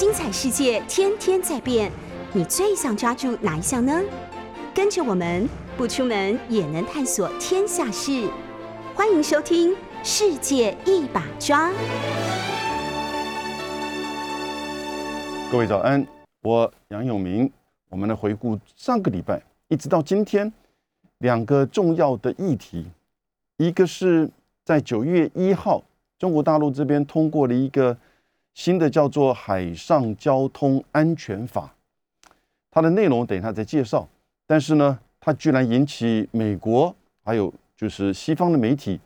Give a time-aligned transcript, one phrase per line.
[0.00, 1.92] 精彩世界天天在变，
[2.32, 4.00] 你最想抓住哪一项呢？
[4.74, 8.26] 跟着我们不出门也能探索天下事，
[8.94, 11.68] 欢迎收听《世界一把抓》。
[15.52, 16.06] 各位早安，
[16.44, 17.52] 我杨永明。
[17.90, 20.50] 我们来回顾上个礼拜一直到今天
[21.18, 22.86] 两个重要的议题，
[23.58, 24.30] 一个是
[24.64, 25.82] 在九月一号，
[26.18, 27.94] 中国大陆这边通过了一个
[28.60, 31.74] 新的叫做《海上交通安全法》，
[32.70, 34.06] 它的内容等一下再介绍。
[34.46, 39.00] 但是呢，它居然引起美国还有就是西方的媒体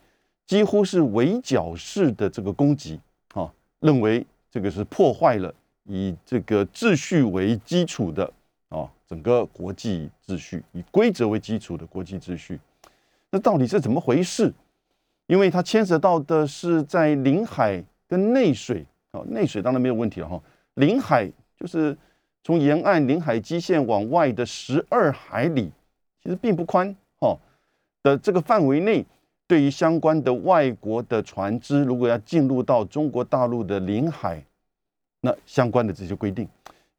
[0.44, 2.98] 几乎是围剿式的这个攻击
[3.32, 5.54] 啊，认为这个是破坏了。
[5.84, 8.28] 以这个秩序为基础的
[8.70, 12.58] 啊，整个国际秩序以规则为基础的国际秩序，
[13.30, 14.52] 那到底是怎么回事？
[15.28, 20.42] 因为它牵涉到的是在领海跟内水哦，内水当然没有问题了哈，
[20.74, 21.96] 领海就是
[22.42, 25.70] 从沿岸领海基线往外的十二海里，
[26.22, 27.36] 其实并不宽哈
[28.02, 29.04] 的这个范围内，
[29.46, 34.44] 对于相关的外国的船只，如果要进入到中国大陆的领海。
[35.20, 36.46] 那相关的这些规定，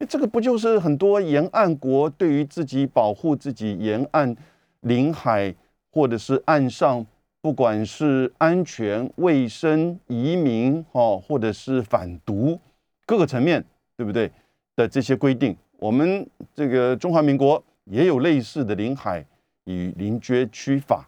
[0.09, 4.35] 这个不就是很多沿岸国对于自己保护自己沿岸
[4.79, 5.53] 领海
[5.91, 7.05] 或者是岸上，
[7.45, 12.59] 不管是安全、卫生、移民哦，或者是反毒
[13.05, 13.63] 各个层面，
[13.95, 14.31] 对不对
[14.75, 15.55] 的这些规定？
[15.77, 19.23] 我们这个中华民国也有类似的领海
[19.66, 21.07] 与临街区法，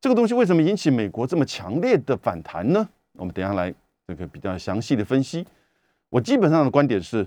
[0.00, 2.88] 这个东西为什么引起美国这么强烈的反弹呢？
[3.14, 3.74] 我们等下来
[4.06, 5.44] 这个比较详细的分析。
[6.08, 7.26] 我基本上的观点是，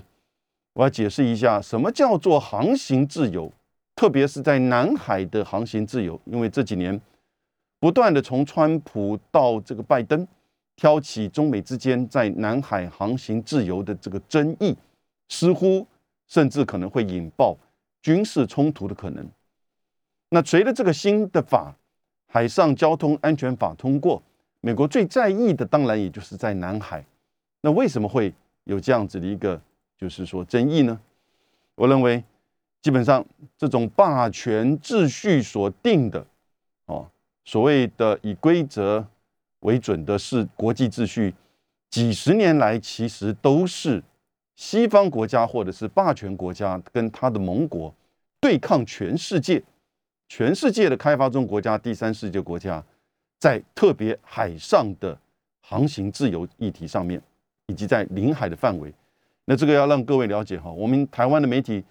[0.72, 3.52] 我要解释一下什么叫做航行自由，
[3.94, 6.18] 特别是在南海的航行自由。
[6.24, 6.98] 因为这几年
[7.82, 10.24] 不断的从川普到这个拜登，
[10.76, 14.72] 挑起中美之间在南海航行自由的这个争议，
[15.28, 15.84] 似乎
[16.28, 17.58] 甚至可能会引爆
[18.00, 19.28] 军事冲突的可能。
[20.28, 21.74] 那随着这个新的法
[22.32, 24.22] 《海上交通安全法》通过，
[24.60, 27.04] 美国最在意的当然也就是在南海。
[27.62, 28.32] 那为什么会？
[28.62, 29.60] 有这样子的一个，
[29.98, 31.00] 就是说争议呢？
[31.74, 32.22] 我认为，
[32.80, 33.26] 基本上
[33.58, 36.24] 这种霸权秩序所定的，
[37.44, 39.06] 所谓的以规则
[39.60, 41.34] 为准的是国际秩序，
[41.90, 44.02] 几十年来其实都是
[44.56, 47.94] 西方国家或者是霸权国家跟他的盟国
[48.40, 49.62] 对抗全世界，
[50.28, 52.84] 全世界的开发中国家、第三世界国家，
[53.38, 55.18] 在特别海上的
[55.60, 57.22] 航行自由议题上面。
[57.68, 58.92] 以及在领海的范围，
[59.46, 60.70] 那这个要让各位了解哈。
[60.70, 61.82] 我们台湾的媒体，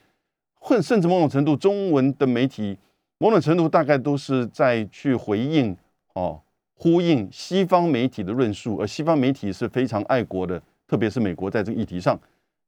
[0.59, 2.77] 或甚至某种程度中文的媒体，
[3.21, 5.77] 某种程度大概都是在去回应
[6.13, 6.41] 哦，
[6.73, 8.77] 呼应西方媒体的论述。
[8.77, 12.19] 而西方媒体是非常爱国的，特别是美国在这个议题上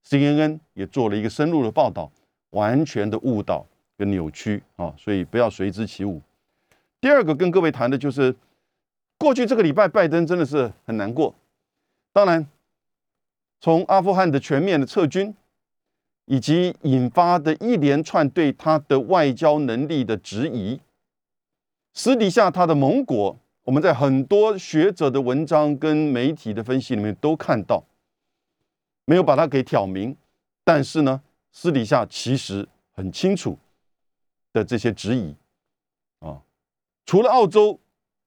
[0.08, 2.12] ，CNN 也做了一个深入的报道，
[2.52, 3.66] 完全的误导
[3.97, 6.22] 跟扭曲啊，所以不要随之起舞。
[7.02, 8.36] 第二个跟各位谈的就是，
[9.18, 11.34] 过去这个礼拜拜登真的是很难过，
[12.13, 12.46] 当然。
[13.59, 15.34] 从阿富汗的全面的撤军，
[16.25, 20.79] 以及引发的一连串对他的外交能力的质疑，
[21.94, 27.83] 私底下他的盟国，我们在很多学者的文章跟媒体的分析里面都看到，
[29.06, 30.16] 没有把它给挑明，
[30.63, 33.57] 但是呢，私底下其实很清楚
[34.51, 35.35] 的这些质疑
[36.19, 36.41] 啊，
[37.06, 37.79] 除了澳洲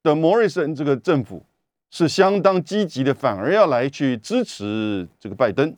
[0.03, 1.43] 的莫瑞森这个政府。
[1.89, 5.75] 是相当积极的，反而要来去支持这个拜登。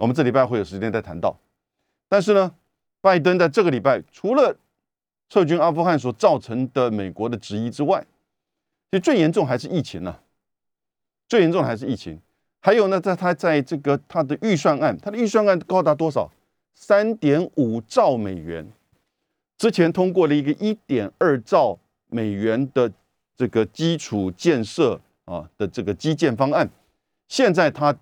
[0.00, 1.38] 我们这礼拜会有时间再谈到。
[2.08, 2.54] 但是呢，
[3.00, 4.56] 拜登在这个礼拜除了
[5.28, 8.04] 撤军阿富汗所造成的美国的质疑之外，
[8.90, 10.18] 其实最严重还是疫情呢。
[11.28, 12.20] 最严重的还是疫情。
[12.60, 16.30] 还有呢，在他在这个他的预算案，他的预算案高达多少？
[16.74, 18.66] 三点五兆美元。
[19.58, 21.78] 之前通过了一个一点二兆
[22.08, 22.90] 美元的。
[23.36, 26.68] 这个基础建设啊的这个基建方案，
[27.26, 27.96] 现在他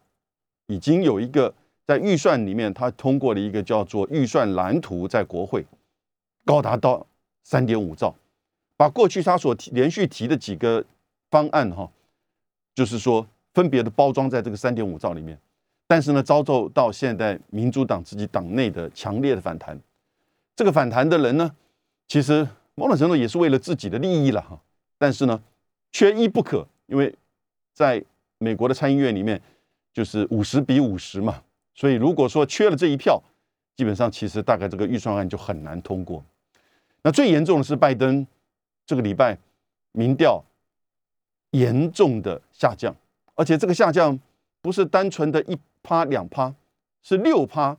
[0.66, 1.54] 已经有一个
[1.88, 5.64] 在预算里面，他通过了一个叫做预算蓝图，在国会
[6.44, 7.06] 高达到
[7.42, 8.14] 三点五兆，
[8.76, 10.84] 把过去他所提连续提的几个
[11.30, 11.90] 方案哈，
[12.74, 15.40] 就是说分别的包装在这个三点五兆里面，
[15.86, 19.80] 但是呢，遭受到现在民主党自己党内的强烈的反弹。
[20.54, 21.50] 这个反弹的人呢，
[22.06, 24.60] 其实某种程度也是为了自己的利益了哈。
[24.98, 25.42] 但是呢，
[25.90, 27.14] 缺一不可，因为
[27.72, 28.04] 在
[28.36, 29.40] 美国的参议院里面
[29.90, 31.42] 就是五十比五十嘛，
[31.78, 33.22] 所以如果说缺了这一票，
[33.76, 36.24] 基本上其实大概这个预算案就很难通过。
[37.02, 38.26] 那最严重的是拜登
[38.84, 39.38] 这个礼拜
[39.92, 40.44] 民调
[41.52, 42.92] 严重的下降，
[43.36, 44.18] 而且这个下降
[44.60, 46.52] 不是单纯的一趴两趴，
[47.00, 47.76] 是六趴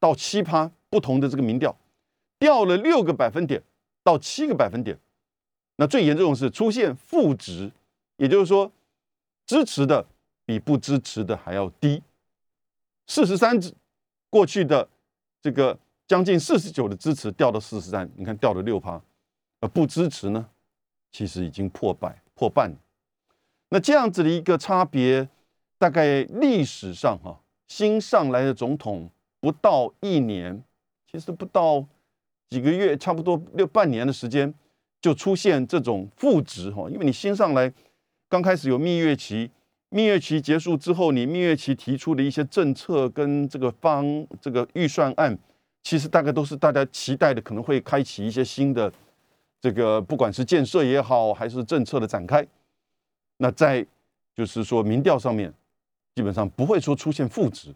[0.00, 1.78] 到七趴不同的这个民调，
[2.36, 3.62] 掉了六个百分点
[4.02, 4.98] 到七个百分点。
[5.76, 7.70] 那最严重的是出现负值，
[8.16, 8.72] 也就是说
[9.46, 10.04] 支持的
[10.44, 12.02] 比不支持的还要低。
[13.10, 13.74] 四十三支
[14.28, 14.88] 过去的
[15.42, 15.76] 这个
[16.06, 19.02] 将近四十九的支持掉到四十三，你看掉了六趴，
[19.58, 20.48] 而不支持呢，
[21.10, 22.72] 其实已经破百破半。
[23.70, 25.28] 那这样子的一个差别，
[25.76, 27.36] 大概历史上哈
[27.66, 29.10] 新上来的总统
[29.40, 30.62] 不到一年，
[31.10, 31.84] 其实不到
[32.48, 34.54] 几个月，差不多六半年的时间
[35.00, 37.72] 就出现这种负值哈，因为你新上来
[38.28, 39.50] 刚开始有蜜月期。
[39.92, 44.04] 蜜月期结束之后，你蜜月期提出的一些政策跟这个方
[44.40, 45.36] 这个预算案，
[45.82, 48.92] 其实大概都是大家期待的，可能会开启一些新的
[49.60, 52.46] 这个不管是建设也好，还是政策的展开。
[53.38, 53.84] 那在
[54.32, 55.52] 就是说民调上面，
[56.14, 57.74] 基本上不会说出现负值。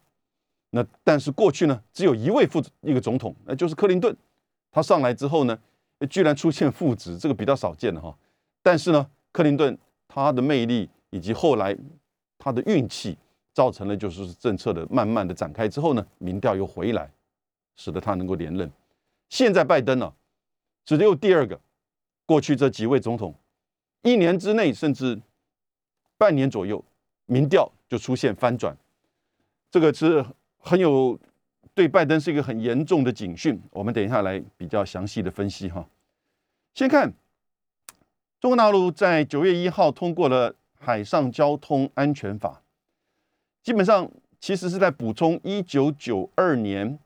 [0.70, 4.16] 那但是过去呢，只有一位负一个总统，那就是克林顿，
[4.70, 5.58] 他上来之后呢，
[6.08, 8.16] 居然出现负值，这个比较少见的哈。
[8.62, 9.76] 但是呢，克林顿
[10.06, 11.76] 他的魅力以及后来。
[12.44, 13.17] 他的运气
[13.55, 17.11] 造成了，就是政策的慢慢的展开之后呢，民调又回来，
[17.75, 18.70] 使得他能够连任。
[19.31, 20.12] 现在拜登呢，
[20.85, 21.58] 只有第二个，
[22.26, 23.35] 过去这几位总统，
[24.02, 25.19] 一年之内甚至
[26.19, 26.85] 半年左右，
[27.25, 28.76] 民调就出现翻转，
[29.70, 30.23] 这个是
[30.58, 31.19] 很有
[31.73, 33.58] 对拜登是一个很严重的警讯。
[33.70, 35.88] 我们等一下来比较详细的分析哈。
[36.75, 37.11] 先看
[38.38, 40.55] 中国大陆在九月一号通过了。
[40.85, 42.63] 海上交通安全法
[43.63, 46.99] 基本上其实是在补充一九九二年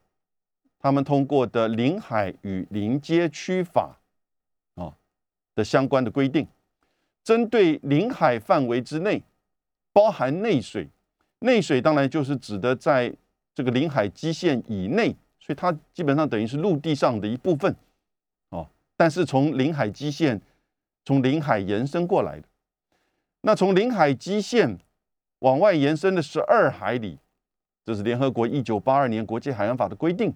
[0.81, 4.01] 他们通过的领海与临街区法
[4.75, 4.93] 啊
[5.55, 6.47] 的相关的规定，
[7.23, 9.23] 针对领海范围之内，
[9.93, 10.89] 包含内水，
[11.41, 13.15] 内水当然就是指的在
[13.55, 17.75] 这个领海基线以内，所以它基本上等于是陆地上的一部分
[18.51, 20.41] 哦，但是从领海基线
[21.05, 22.49] 从领海延伸过来的。
[23.41, 24.79] 那从领海基线
[25.41, 27.19] 往外延伸的十二海里，
[27.85, 30.35] 这是联合国一九八二年国际海洋法的规定，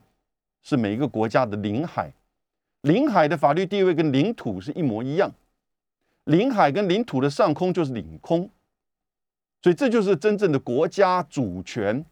[0.62, 2.12] 是每一个国家的领海。
[2.82, 5.32] 领海的法律地位跟领土是一模一样，
[6.24, 8.48] 领海跟领土的上空就是领空，
[9.62, 12.04] 所以这就是真正的国家主权、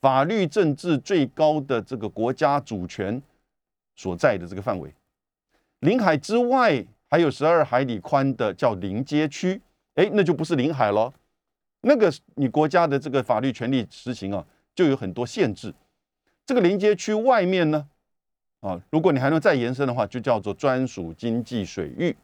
[0.00, 3.22] 法律政治最高的这个国家主权
[3.96, 4.92] 所在的这个范围。
[5.80, 9.60] 领海之外还有十二海里宽的叫临街区。
[10.00, 11.12] 哎，那就不是领海了，
[11.82, 14.42] 那个你国家的这个法律权利实行啊，
[14.74, 15.74] 就有很多限制。
[16.46, 17.86] 这个临街区外面呢，
[18.60, 22.16] 啊，如果你还能再延伸的话，就叫做专属经济水域，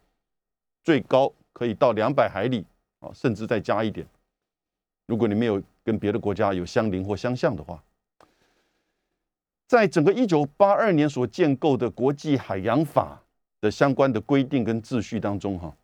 [0.82, 2.64] 最高可以到两百海里
[3.00, 4.06] 啊，甚至再加一点。
[5.06, 7.84] 如果你没有跟别的国家有相邻或相像的话，
[9.66, 13.22] 在整个一九八二年所建构的国际海洋法
[13.60, 15.76] 的相关的规定跟秩序当中，哈。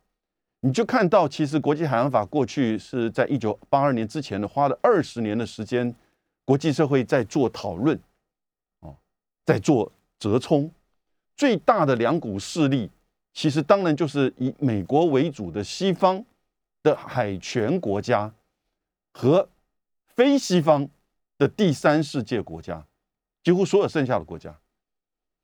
[0.65, 5.93] 你就看到，其实国际海洋法过去是在一九八二年之前的，花了二十年的时间，
[6.45, 7.99] 国际社会在做讨论，
[8.79, 8.95] 哦，
[9.45, 10.71] 在做折冲。
[11.35, 12.89] 最大的两股势力，
[13.33, 16.23] 其实当然就是以美国为主的西方
[16.81, 18.33] 的海权国家
[19.11, 19.49] 和
[20.15, 20.87] 非西方
[21.37, 22.85] 的第三世界国家，
[23.43, 24.57] 几乎所有剩下的国家。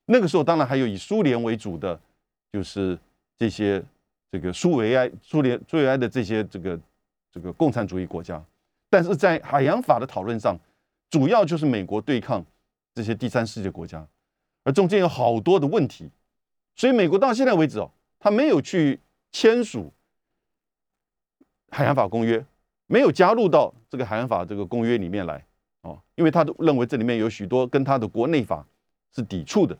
[0.05, 1.99] 那个时候，当然还有以苏联为主的，
[2.53, 2.97] 就是
[3.38, 3.83] 这些。
[4.31, 6.79] 这个苏维埃、苏联、苏维埃的这些这个
[7.31, 8.43] 这个共产主义国家，
[8.89, 10.55] 但是在海洋法的讨论上，
[11.09, 12.45] 主要就是美国对抗
[12.93, 14.05] 这些第三世界国家，
[14.63, 16.09] 而中间有好多的问题，
[16.75, 19.00] 所以美国到现在为止哦，他没有去
[19.31, 19.91] 签署
[21.71, 22.45] 海洋法公约，
[22.86, 25.43] 没有加入到这个海洋法这个公约里面来
[25.81, 28.63] 哦，因为他都认为这里面有许多跟他的国内法
[29.12, 29.75] 是抵触的，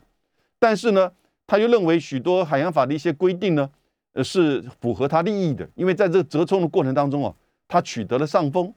[0.58, 1.12] 但是呢，
[1.46, 3.70] 他又认为许多海洋法的一些规定呢。
[4.12, 7.32] 呃，是符合他利益的，因为在这个折冲的过程当中啊，
[7.68, 8.74] 他取得了上风。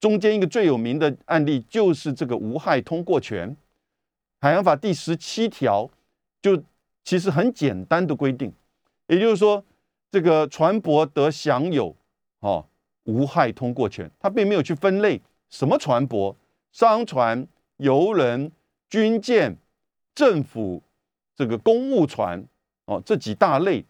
[0.00, 3.54] 中间一个最有名的案例就是这个无害通过权，
[4.40, 5.90] 海洋法第十七条
[6.40, 6.62] 就
[7.04, 8.50] 其实很简单的规定，
[9.08, 9.62] 也就是说，
[10.10, 11.94] 这个船舶得享有
[12.38, 12.64] 哦
[13.04, 15.20] 无害通过权，他并没有去分类
[15.50, 16.34] 什么船舶，
[16.72, 17.46] 商船、
[17.76, 18.50] 游轮、
[18.88, 19.54] 军舰、
[20.14, 20.82] 政府
[21.36, 22.42] 这个公务船
[22.86, 23.84] 哦这几大类。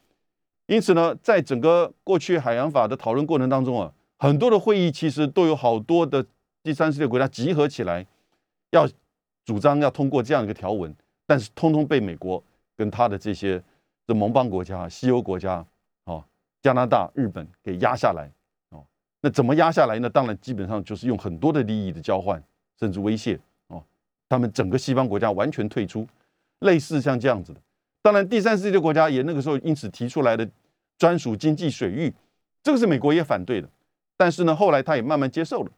[0.71, 6.25] 因此呢，在整个过去海洋法的讨论过程当中啊，很多的会议其实都有好多的
[6.63, 8.07] 第三世界国家集合起来，
[8.71, 8.89] 要
[9.45, 10.95] 主张要通过这样一个条文，
[11.27, 12.41] 但是通通被美国
[12.77, 13.61] 跟他的这些
[14.07, 15.67] 的盟邦国家、西欧国家、
[16.05, 16.23] 哦
[16.63, 18.31] 加拿大、日本给压下来
[18.69, 18.85] 哦。
[19.23, 20.09] 那怎么压下来呢？
[20.09, 22.41] 当然基本上就是用很多的利益的交换，
[22.79, 23.37] 甚至威胁
[23.67, 23.83] 哦，
[24.29, 26.07] 他们整个西方国家完全退出，
[26.61, 27.61] 类似像这样子的。
[28.03, 30.49] 当然，第三世界国家也那个时候因此提出来的
[31.01, 32.13] 专属经济水域，
[32.63, 33.69] 这个是美国也反对的。
[34.19, 35.73] 但是呢，后来他也慢慢接受了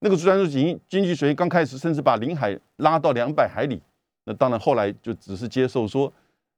[0.00, 1.34] 那个专属经经济水域。
[1.34, 3.80] 刚开始甚至把领海拉到两百海里，
[4.24, 6.12] 那当然后来就只是接受说，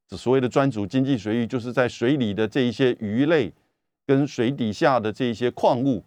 [0.08, 3.52] 所谓的专属经济水域就是在水里的这一些鱼类
[4.04, 6.02] 跟水底下的这一些矿物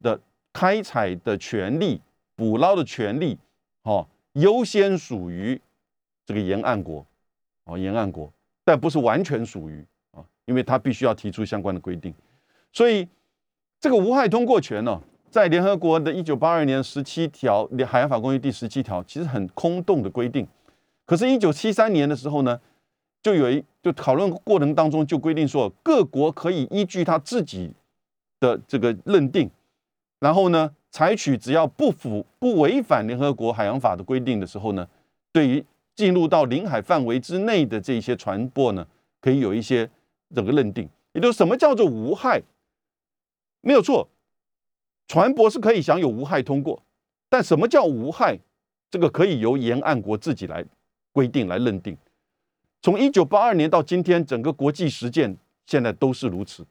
[0.00, 0.18] 的
[0.54, 2.00] 开采的权利、
[2.34, 3.38] 捕捞的权利，
[3.82, 5.60] 哦，优先属于
[6.24, 7.06] 这个沿岸国，
[7.64, 8.32] 哦，沿岸国。
[8.64, 9.84] 但不是完全属于，
[10.46, 12.12] 因为他必须要提出相关的规定，
[12.72, 13.06] 所以
[13.80, 20.46] 这个无害通过权呢，在联合国的一九八二年十七条《海洋法公约》第十七条，其实很空洞的规定。
[21.06, 22.60] 可是，一九七三年的时候呢，
[23.22, 27.72] 就有一就讨论过程当中就规定说，各国可以依据他自己
[28.40, 29.50] 的这个认定，
[30.20, 34.88] 然后呢，采取只要不符不违反联合国海洋法的规定的时候呢，
[35.32, 35.64] 对于。
[35.94, 38.84] 进入到领海范围之内的这些船舶呢，
[39.20, 39.88] 可以有一些
[40.34, 42.42] 整个认定，也就是什么叫做无害，
[43.60, 44.08] 没有错，
[45.06, 46.82] 船舶是可以享有无害通过，
[47.28, 48.38] 但什么叫无害，
[48.90, 50.64] 这个可以由沿岸国自己来
[51.12, 51.96] 规定来认定。
[52.80, 55.36] 从一九八二年到今天，整个国际实践
[55.66, 56.66] 现在都是如此，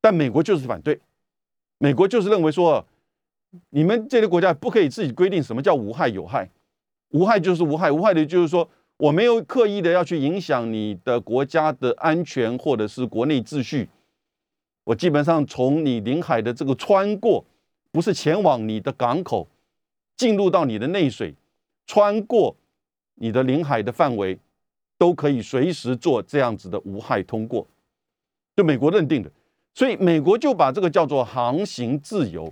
[0.00, 1.00] 但美国就是反对，
[1.78, 2.86] 美国就是认为说，
[3.70, 6.50] 你们这些国家不可以自己规定什么叫无害有害。
[7.10, 13.88] 无害就是无害，无害的就是说我没有刻意的要去影响你的国家的安全或者是国内秩序，
[14.84, 17.44] 我基本上从你领海的这个穿过，
[17.90, 19.48] 不是前往你的港口，
[20.16, 21.34] 进入到你的内水，
[21.86, 22.56] 穿过
[23.16, 24.38] 你的领海的范围，
[24.96, 27.66] 都可以随时做这样子的无害通过，
[28.54, 29.30] 就美国认定的，
[29.74, 32.44] 所以美国就把这个叫做航行自由，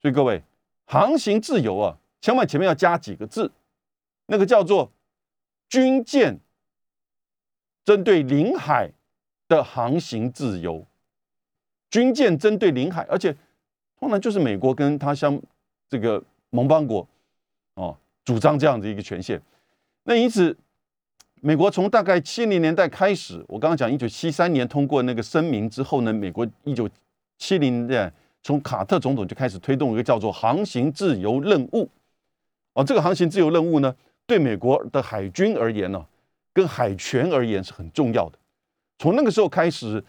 [0.00, 0.40] 所以各位
[0.84, 3.50] 航行自由啊，千万前面要加几个字。
[4.26, 4.90] 那个叫做
[5.74, 6.38] 军舰
[7.84, 8.88] 针对领海
[9.48, 10.86] 的航行自由，
[11.90, 13.36] 军舰针对领海，而且
[13.98, 15.36] 通常就是美国跟他相
[15.88, 17.04] 这个盟邦国
[17.74, 19.42] 哦主张这样的一个权限。
[20.04, 20.56] 那因此，
[21.40, 26.88] 美国从大概七零年代开始，我刚刚讲一九七三年通过那个声明之后呢，美国一九
[27.36, 28.14] 七零年
[28.44, 31.90] 从卡特总统就开始推动一个叫做航行自由任务。
[32.74, 33.92] 哦，这个航行自由任务呢？
[34.26, 36.06] 对美国的海军而言呢，
[36.52, 38.38] 跟海权而言是很重要的。
[38.98, 40.02] 从那个时候开始，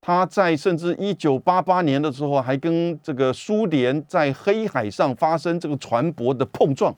[0.00, 6.94] 他在甚至一九八八年的时候，还跟这个苏联在黑海上发生这个船舶的碰撞，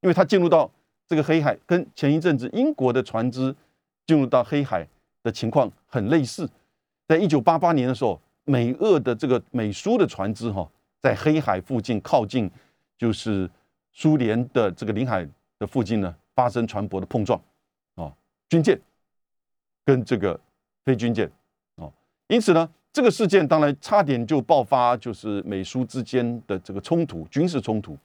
[0.00, 0.70] 因为他进入到
[1.06, 3.54] 这个黑海，跟前一阵子英国的船只
[4.06, 4.86] 进入到黑海
[5.22, 6.48] 的情况很类似。
[7.08, 10.68] 在一九八八年的时候，美俄的这个美苏的船只哈，
[11.00, 12.50] 在黑海附近靠近，
[12.98, 13.48] 就是
[13.92, 15.26] 苏联的这个领海。
[15.58, 17.40] 的附近呢，发生船舶的碰撞，
[17.94, 18.12] 啊，
[18.48, 18.78] 军舰
[19.84, 20.38] 跟这个
[20.84, 21.30] 非军舰，
[21.76, 21.92] 哦，
[22.28, 27.96] 因此呢，这个事件当然差点就爆发，就是美苏之间的这个冲突，军事冲突。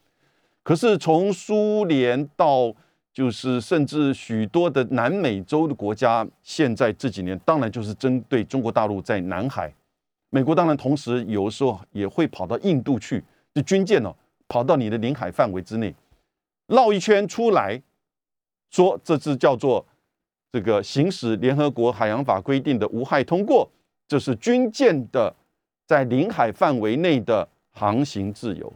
[0.63, 2.73] 可是从苏联到
[3.11, 9.73] 就是甚至许多的南美洲的国家，现在这几年当然就是针对中国大陆在南海，
[10.29, 14.15] 美国当然同时有时候也会跑到印度去，这军舰呢
[14.47, 15.93] 跑到你的领海范围之内。
[16.71, 17.81] 绕一圈出来，
[18.69, 19.85] 说这是叫做
[20.53, 23.69] 这个行使联合国海洋法规定的无害通过，
[24.07, 25.35] 这是军舰的
[25.85, 28.73] 在领海范围内的航行自由。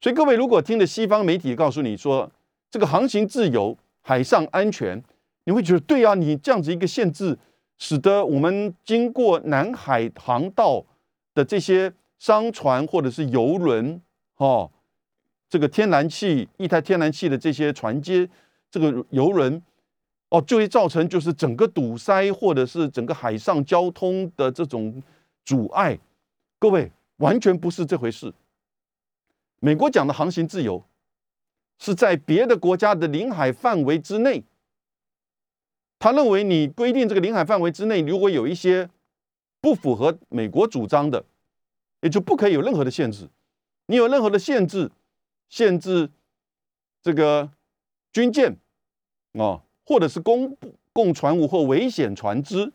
[0.00, 2.30] 所以各位如果听的西方媒体告诉你说
[2.70, 5.02] 这个航行自由、海上安全，
[5.46, 7.36] 你会觉得对啊，你这样子一个限制，
[7.76, 10.84] 使得我们经过南海航道
[11.34, 14.00] 的这些商船或者是游轮，
[14.36, 14.70] 哦。
[15.54, 18.28] 这个天然气、一台天然气的这些船接，
[18.72, 19.62] 这个游轮，
[20.30, 25.00] 哦，就会造成就是整个堵塞，或者是整个海上交通的这种
[25.44, 25.96] 阻碍。
[26.58, 28.34] 各位，完全不是这回事。
[29.60, 30.82] 美国讲的航行自由，
[31.78, 34.42] 是在别的国家的领海范围之内。
[36.00, 38.90] 他认为你规定这个领海范围之内，如果有一些
[39.60, 41.24] 不符合美国主张的，
[42.00, 43.28] 也就不可以有任何的限制。
[43.86, 44.90] 你有任何的限制。
[45.54, 46.10] 限制
[47.00, 47.48] 这个
[48.12, 48.56] 军舰
[49.34, 50.58] 啊，或者是公
[50.92, 52.72] 共船务或危险船只，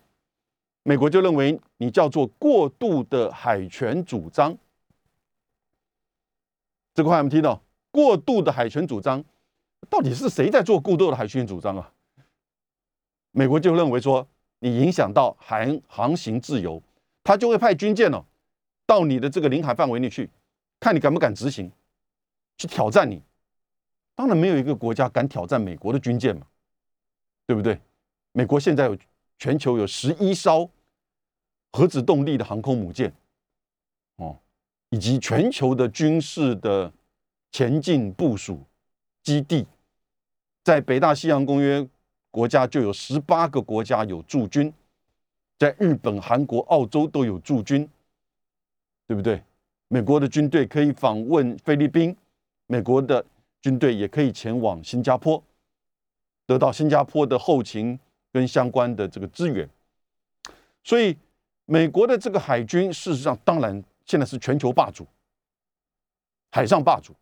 [0.83, 4.57] 美国就认为你叫做过度的海权主张。
[6.93, 9.25] 这个话我们听到，过度的海权主张，
[9.89, 11.91] 到底是谁在做过度的海权主张啊？
[13.31, 14.25] 美国就认为说，
[14.59, 16.81] 你影响到航航行自由，
[17.25, 18.24] 他就会派军舰哦，
[18.86, 20.29] 到你的这个领海范围内去，
[20.79, 21.69] 看你敢不敢执行。
[22.60, 23.24] 去挑战你，
[24.13, 26.46] 当然没有一个国家敢挑战美国的军舰嘛，
[27.48, 27.80] 对不对？
[28.34, 28.96] 美国现在有
[29.38, 30.70] 全球有十一艘
[31.72, 33.12] 核子动力的航空母舰，
[34.18, 34.38] 哦，
[34.89, 36.92] 以及全球的军事的
[37.51, 38.62] 前进部署
[39.24, 39.66] 基地，
[40.63, 41.88] 在北大西洋公约
[42.30, 44.74] 国家就有十八个国家有驻军，
[45.58, 47.89] 在日本、韩国、澳洲都有驻军，
[49.08, 49.42] 对不对？
[49.88, 52.16] 美国的军队可以访问菲律宾，
[52.71, 53.25] 美国的
[53.61, 55.43] 军队也可以前往新加坡，
[56.45, 57.99] 得到新加坡的后勤
[58.31, 59.67] 跟相关的这个资源。
[60.83, 61.17] 所以，
[61.65, 65.07] 美国的这个海军事实上当然现在是全球霸主，
[66.51, 67.15] 海上霸主，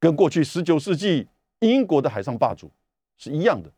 [0.00, 1.28] 跟过去十九世纪
[1.60, 2.68] 英国的海上霸主
[3.16, 3.70] 是一样的。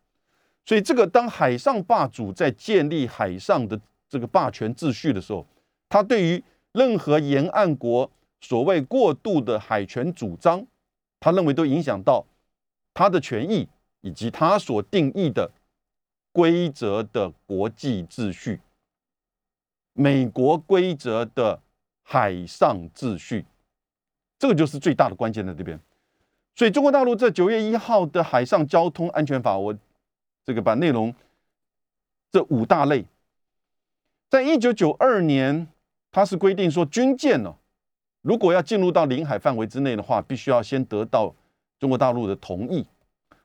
[0.65, 3.79] 所以，这个当海上霸主在建立海上的
[4.09, 5.47] 这个霸权秩序的时候，
[5.87, 6.43] 他对于
[6.73, 10.67] 任何沿岸国所谓过度的海权主张，
[11.21, 12.25] 他认为都影响到
[12.95, 13.69] 他的权益
[14.01, 15.51] 以及他所定义的
[16.33, 18.61] 规则的国际秩序，
[19.93, 21.61] 美国规则的
[22.03, 23.45] 海上秩序，
[24.39, 25.79] 这个就是最大的关键在这边。
[26.55, 29.77] 所以，中国大陆在九月一号的海上交通安全法，我
[30.45, 31.15] 这个把内容
[32.31, 33.05] 这五大类，
[34.29, 35.69] 在一九九二年。
[36.11, 37.55] 它是规定说，军舰呢，
[38.29, 41.35] 如果要进入到领海范围之内的话，必须要先得到
[41.79, 42.87] 中国大陆的同意。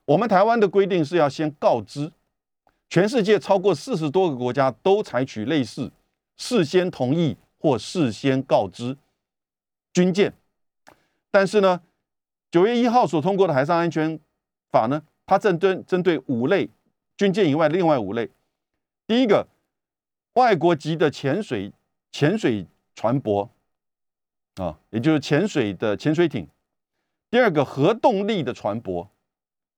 [0.04, 2.12] 我们台湾的规定是要先告知，
[2.90, 5.90] 全世界超过四十多个国家都采取类似
[6.36, 8.94] 事先同意或事先告知
[9.94, 10.34] 军舰。
[11.30, 11.80] 但是呢，
[12.50, 14.20] 九月一号所通过的海上安全
[14.70, 16.68] 法呢，它针针对五类
[17.16, 18.28] 军舰以外另外五类，
[19.06, 19.48] 第一个，
[20.34, 21.72] 外国籍的潜水。
[22.12, 22.64] 潜水
[22.94, 23.48] 船舶
[24.56, 26.46] 啊，也就是潜水的潜水艇；
[27.30, 29.08] 第二个，核动力的船舶；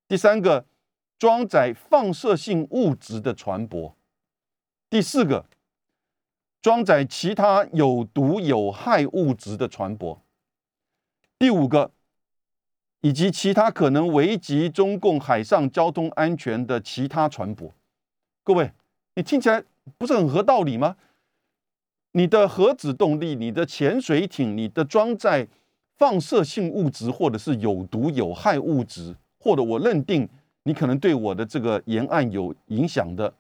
[0.06, 0.66] 第三个，
[1.18, 3.94] 装载放射性物质的船舶；
[4.90, 5.46] 第四个，
[6.61, 10.18] 装载其他有毒有害物质的船舶；
[11.38, 11.92] 第五个，
[13.01, 17.72] 以及其他可能危及中共海上交通安全的其他船舶。
[18.44, 18.72] 各位，
[19.14, 19.64] 你听起来
[19.96, 20.96] 不是很合道理吗？
[22.16, 25.46] 你的核子动力、你的潜水艇、你的装载
[25.98, 30.26] 放射性物质，或者是有毒有害物质，或者我认定
[30.62, 33.31] 你可能对我的这个沿岸有影响的、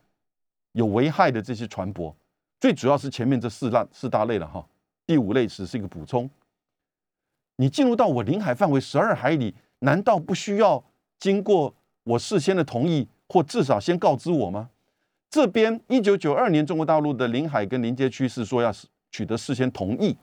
[0.72, 2.12] 有危害的这些船舶，
[2.60, 4.62] 最主要是前面这四大四大类了哈。
[5.06, 6.28] 第五类只是一个补充。
[7.56, 10.84] 你进入到我领海范围十二海里，难道不需要
[11.18, 14.68] 经过我事先的同意，或至少先告知我吗？
[15.28, 18.72] 这边一九九二年，中国大陆的领海跟临界区是说要
[19.10, 20.16] 取得事先同意。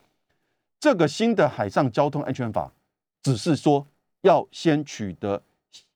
[0.80, 2.74] 这个新的海上交通安全法
[3.22, 3.86] 只是说
[4.22, 5.42] 要先取得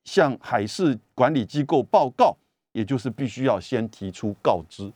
[0.03, 2.37] 向海事管理机构报告，
[2.71, 4.91] 也就是必须要先提出告知。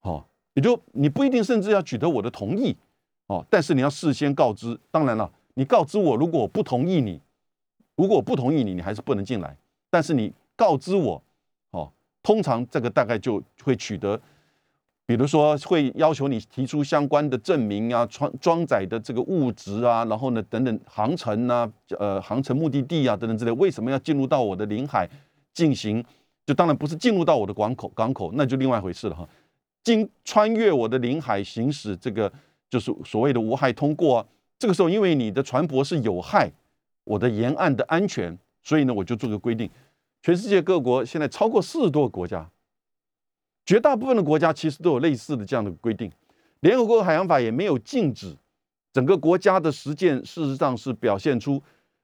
[0.00, 2.76] 哦，也就你不一定甚至要取得我的同意
[3.26, 4.78] 哦，但是你要事先告知。
[4.90, 7.20] 当然了，你告知我，如果我不同意你，
[7.96, 9.56] 如果我不同意你，你还是不能进来。
[9.90, 11.22] 但是你告知我。
[12.22, 14.20] 通常这个大概就会取得，
[15.06, 25.08] 比如说会要求你提出相关的证明啊，装装载的这个物质啊，然后呢等等航程啊，呃航程目的地啊等等之类，为什么要进入到我的领海
[25.54, 26.04] 进行？
[26.44, 29.28] 就当然不是进入到我的港口港口，那就另外一回事了哈。
[29.84, 32.30] 经穿越我的领海行驶，这个
[32.68, 34.26] 就是所谓的无害通过。
[34.58, 36.50] 这个时候因为你的船舶是有害
[37.04, 39.70] 我的沿岸的安全，所以呢我就做个规定。
[40.22, 42.50] 全世界各国现在超过四十多个国家，
[43.64, 46.10] 绝大部分的国家其实都有类似的这样的规定。
[46.60, 48.36] 联合国海洋法也没有禁止
[48.92, 51.62] 整个国家的实践，事实上是表现出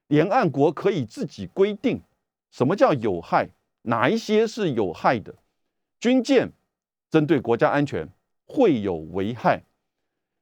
[0.09, 2.01] 沿岸国可以自己规定
[2.51, 3.49] 什么叫有害，
[3.83, 5.35] 哪一些是有害的。
[5.99, 6.53] 军舰
[7.11, 8.09] 针对国家安全
[8.47, 9.63] 会有危害。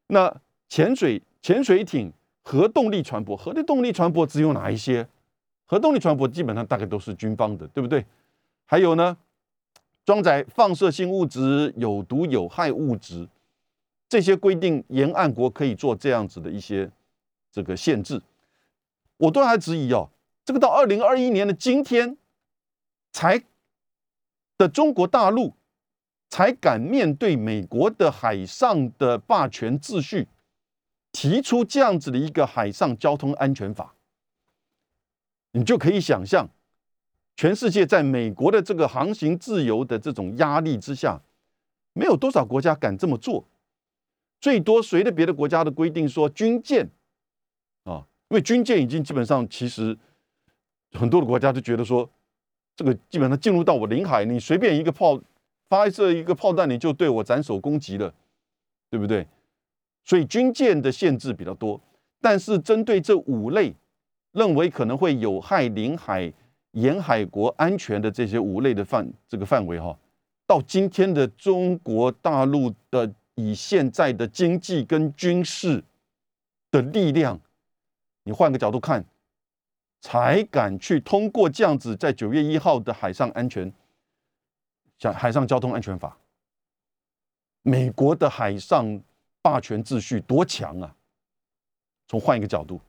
[0.09, 5.09] 那潜水潜水艇、核动力船舶、核的动力船舶只有哪一些？
[5.73, 8.05] 核动力船舶基本上大概都是军方的，对不对？
[8.67, 9.17] 还有呢，
[10.05, 13.27] 装载放射性物质、有毒有害物质
[14.07, 16.91] 这些规定，沿岸国可以做这样子的一些
[17.51, 18.21] 这个限制。
[19.17, 20.11] 我都还质疑哦，
[20.45, 22.19] 这个到二零二一年的今天
[23.11, 23.43] 才
[24.59, 25.55] 的中国大陆
[26.29, 30.29] 才敢面对美国的海上的霸权秩序，
[31.13, 33.95] 提出这样子的一个海上交通安全法。
[35.53, 36.49] 你就可以想象，
[37.37, 41.21] 全世界在美国的这个航行自由的这种压力之下，
[41.93, 43.47] 没有多少国家敢这么做。
[44.41, 46.89] 最多随着别的国家的规定说，军舰
[47.85, 49.97] 啊，因为军舰已经基本上其实
[50.93, 52.11] 很多的国家就觉得说，
[52.75, 55.21] 这个基本上进入到我领海，你随便一个炮
[55.69, 58.13] 发射一个炮弹，你就对我斩首攻击了，
[58.91, 59.27] 对不对？
[60.05, 61.81] 所以军舰的限制比较多，
[62.21, 63.73] 但是针对这五类
[64.33, 66.33] 认为可能会有害领海
[66.73, 69.97] 沿海国安全的这些五类的范这个范围哈，
[70.47, 75.83] 到今天的中国大陆的以现在的经济跟军事
[76.71, 77.41] 的力量，
[78.25, 79.05] 你换个角度看，
[80.01, 83.73] 才敢去通过这样子在九月一号的海上安全，
[84.99, 86.17] 像海上交通安全法，
[87.63, 89.01] 美国的海上。
[89.45, 90.95] 霸权秩序多强啊！
[92.07, 92.81] 从换一个角度，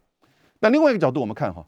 [0.63, 1.65] 那另外一个角度，我们看哈，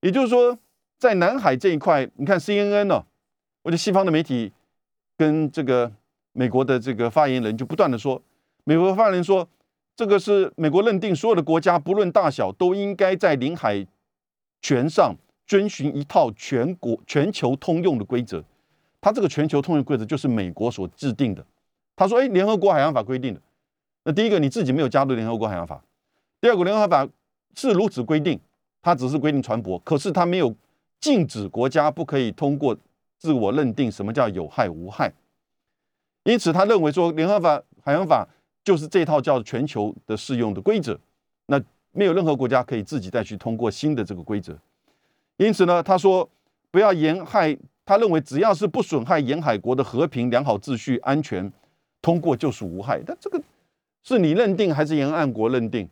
[0.00, 0.58] 也就是说，
[0.98, 3.04] 在南海这一块，你看 CNN 呢，
[3.62, 4.50] 或者西方的媒体
[5.16, 5.92] 跟这个
[6.32, 8.20] 美国的这个发言人就不断的说，
[8.64, 9.48] 美国发言人说，
[9.94, 13.86] 这个是美国认定所有的国家不论大小都应该在领海
[14.60, 15.14] 权上
[15.46, 18.42] 遵循一套全国全球通用的规则。
[19.00, 21.46] 他这个全球通用规则就是美国所制定的。
[21.94, 23.40] 他说，哎，联合国海洋法规定的。
[24.02, 25.76] 那第一个，你自己没有加入联合国海洋法；
[26.40, 27.08] 第二个，联合国法
[27.56, 28.38] 是如此规定，
[28.80, 30.54] 它只是规定船舶，可是它没有
[31.00, 32.76] 禁止国家不可以通过
[33.18, 35.12] 自我认定什么叫有害无害。
[36.22, 38.28] 因此，他认为说联合法海洋法
[38.62, 40.98] 就是这套叫全球的适用的规则，
[41.46, 41.60] 那
[41.92, 44.56] 没有任何国家可以自己再去通过新的这个规则。
[45.38, 46.28] 因此呢，他说
[46.70, 51.52] 不要沿海，他认为只要是不损害沿海国的和平、良好秩序、安全，
[52.02, 53.02] 通过就是无害。
[53.04, 53.42] 但这个。
[54.08, 55.88] 是你认定还是沿岸国认定？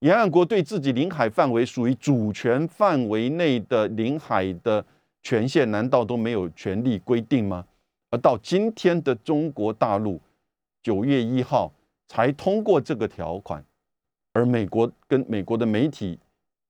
[0.00, 4.84] 沿岸国对自己领海范围属于主权范围内的领海的
[5.22, 7.66] 权限，难道都没有权利规定吗？
[8.10, 10.18] 而到今天的中国大陆，
[10.82, 11.70] 九月一号
[12.08, 13.62] 才通过这个条款，
[14.32, 16.18] 而美国跟美国的媒体、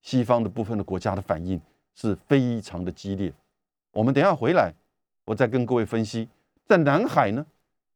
[0.03, 1.61] 西方的部分的国家的反应
[1.95, 3.33] 是非常的激烈。
[3.93, 4.75] 我们等下回来，
[5.25, 6.29] 我再跟各位分析，
[6.66, 7.47] 在南海呢，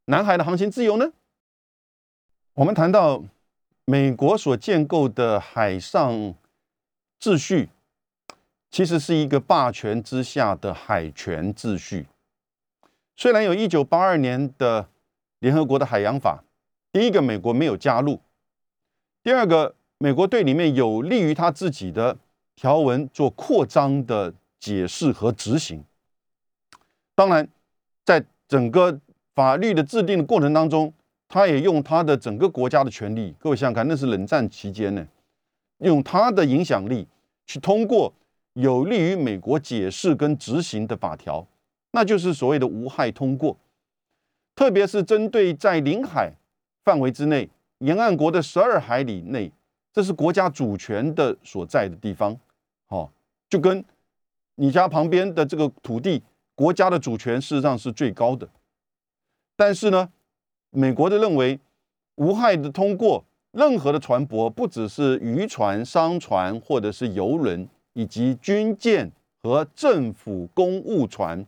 [0.05, 1.13] 南海的航行自由呢？
[2.55, 3.21] 我们谈到
[3.87, 6.35] 美国所建构的海上
[7.21, 7.69] 秩序，
[8.71, 12.07] 其实是一个霸权之下的海权秩序。
[13.15, 14.89] 虽然有一九八二年的
[15.39, 16.45] 联合国的海洋法，
[16.93, 18.21] 第一个美国没有加入，
[19.23, 22.17] 第二个美国对里面有利于他自己的
[22.57, 25.85] 条文做扩张的解释和执行。
[27.15, 27.47] 当然，
[28.03, 28.99] 在整个
[29.35, 30.95] 法律的制定的过程当中。
[31.35, 35.05] 他也用他的整个国家的权力，各位想想看，那是冷战期间呢，
[35.79, 37.09] 用他的影响力
[37.45, 38.15] 去通过
[38.53, 41.45] 有利于美国解释跟执行的法条，
[41.91, 43.57] 那就是所谓的无害通过。
[44.55, 46.33] 特别是针对在领海
[46.85, 49.51] 范围之内，沿岸国的十二海里内，
[49.93, 52.39] 这是国家主权的所在的地方，
[52.87, 53.11] 好，
[53.51, 53.85] 就跟
[54.55, 56.23] 你家旁边的这个土地，
[56.55, 58.49] 国家的主权事实上是最高的，
[59.57, 60.09] 但是呢。
[60.77, 61.59] 美国的认为，
[62.17, 69.09] 无害的通过任何的船舶，不只是渔船、商船，或者是游轮，以及军舰
[69.41, 71.47] 和政府公务船，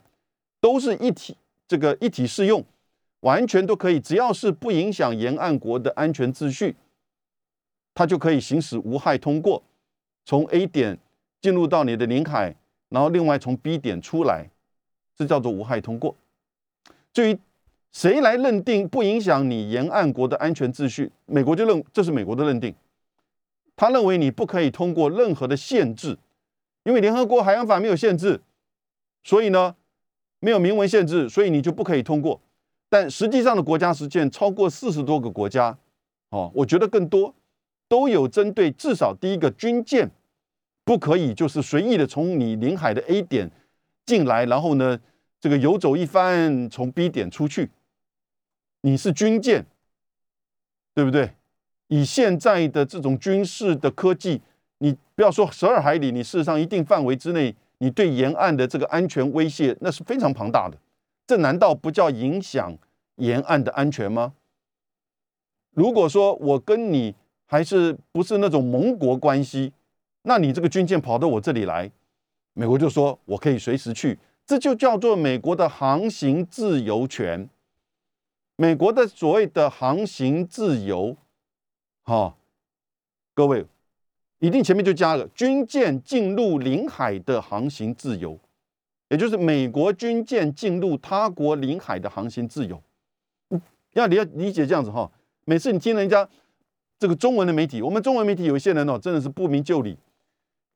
[0.61, 1.37] 都是一体，
[1.67, 2.65] 这个一体适用，
[3.21, 6.77] 完全都可以，只要是不影响沿岸国的安全秩序，
[7.95, 9.61] 它就可以行使无害通过，
[10.25, 10.97] 从 A 点
[11.41, 12.55] 进入到你的领海，
[12.91, 14.49] 然后另外从 B 点出来，
[15.17, 16.15] 这叫做无害通过。
[17.13, 17.39] 至于
[17.93, 21.11] 谁来认定不影响你沿岸国的安全秩序？
[21.25, 22.75] 美国就认这是美国的认定，
[23.75, 26.19] 他认为你不可以通过任何的限制，
[26.85, 28.43] 因为联合国海洋法没有限制，
[29.25, 29.75] 所以呢
[30.41, 32.41] 没有明文限制，所以你就不可以通过。
[32.91, 35.79] 但实际上的国家实践超过四十多个国家，
[36.29, 37.35] 哦，我觉得更多
[37.89, 40.11] 都有针对至少第一个军舰
[40.85, 43.51] 不可以就是随意的从你领海的 A 点
[44.05, 45.01] 进来，然后呢
[45.41, 47.71] 这个游走一番从 B 点出去。
[48.87, 49.67] 你是军舰，
[50.95, 51.33] 对不对？
[51.89, 54.41] 以现在的这种军事的科技，
[54.79, 60.79] 你不要说十二海里，你事实上一定范围之内，你对沿岸的这个安全威胁那是非常庞大的。
[61.27, 62.79] 这难道不叫影响
[63.17, 64.35] 沿岸的安全吗？
[65.73, 67.13] 如果说我跟你
[67.47, 69.73] 还是不是那种盟国关系，
[70.23, 71.91] 那你这个军舰跑到我这里来，
[72.53, 77.49] 美国就说我可以随时去，这就叫做美国的航行自由权。
[78.57, 81.15] 美国的所谓的航行自由，
[82.05, 82.35] 哈，
[83.35, 83.67] 各位
[84.39, 88.39] 一定前面就加了军舰进入领海的航行自由，
[89.11, 92.83] 也就是美国军舰进入他国领海的航行自由。
[93.93, 95.11] 要你要理解这样子哈，
[95.45, 96.27] 每次你听人家
[96.99, 99.99] 这个中文的媒体，我们中文媒体有一些人哦，真的是不明就里，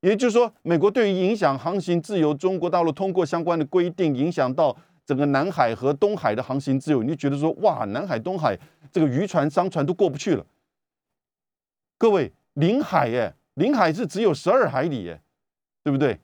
[0.01, 4.77] 也就是说，美国对于影响航行自由，中国大陆通过相关的规定，影响到
[5.11, 8.57] 整个南海和东海的航行自由，你就觉得说，哇，南海、东海
[8.93, 10.47] 这个渔船、商船都过不去了。
[11.99, 15.21] 各位，领海耶，领海是只有十二海里耶，
[15.83, 16.21] 对不对？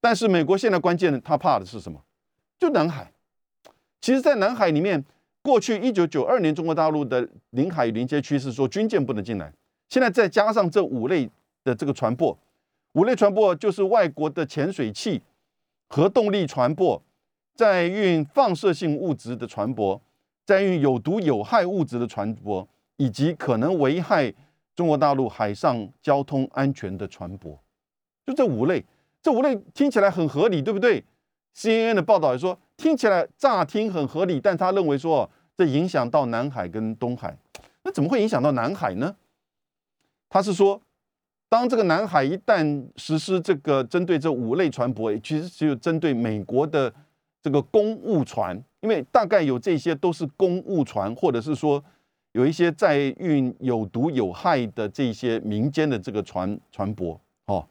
[0.00, 2.02] 但是美国现在关键，他怕的是什么？
[2.58, 3.12] 就南海。
[4.00, 5.04] 其实，在南海里面，
[5.40, 9.52] 过去一九九二年中国大陆的领海临接区是说军舰不能进来，
[9.88, 11.30] 现在再加上这五类
[11.62, 12.36] 的这个船舶。
[12.94, 15.22] 五类船舶就是外国的潜水器、
[15.86, 17.00] 核动力船舶、
[17.60, 20.00] 载运放射性物质的船舶、
[20.46, 24.32] 载运有毒有害物质的船舶，以及可能危害
[24.74, 27.58] 中国大陆海上交通安全的船舶。
[28.24, 28.82] 就这五类，
[29.20, 31.04] 这五类听起来很合理，对不对
[31.54, 37.36] ？CNN 的报道也说，听起来乍听很合理，但他认为说这影响到南海跟东海，
[37.82, 39.14] 那怎么会影响到南海呢？
[40.30, 40.80] 他是说。
[41.50, 46.94] 当这个南海一旦实施这个针对这五类船舶，其实只有针对美国的
[47.42, 51.82] 这个公务船，因为大概有这些都是公务船，或者是说
[52.32, 57.66] 有一些载运有毒有害的这些民间的这个船船舶，哦，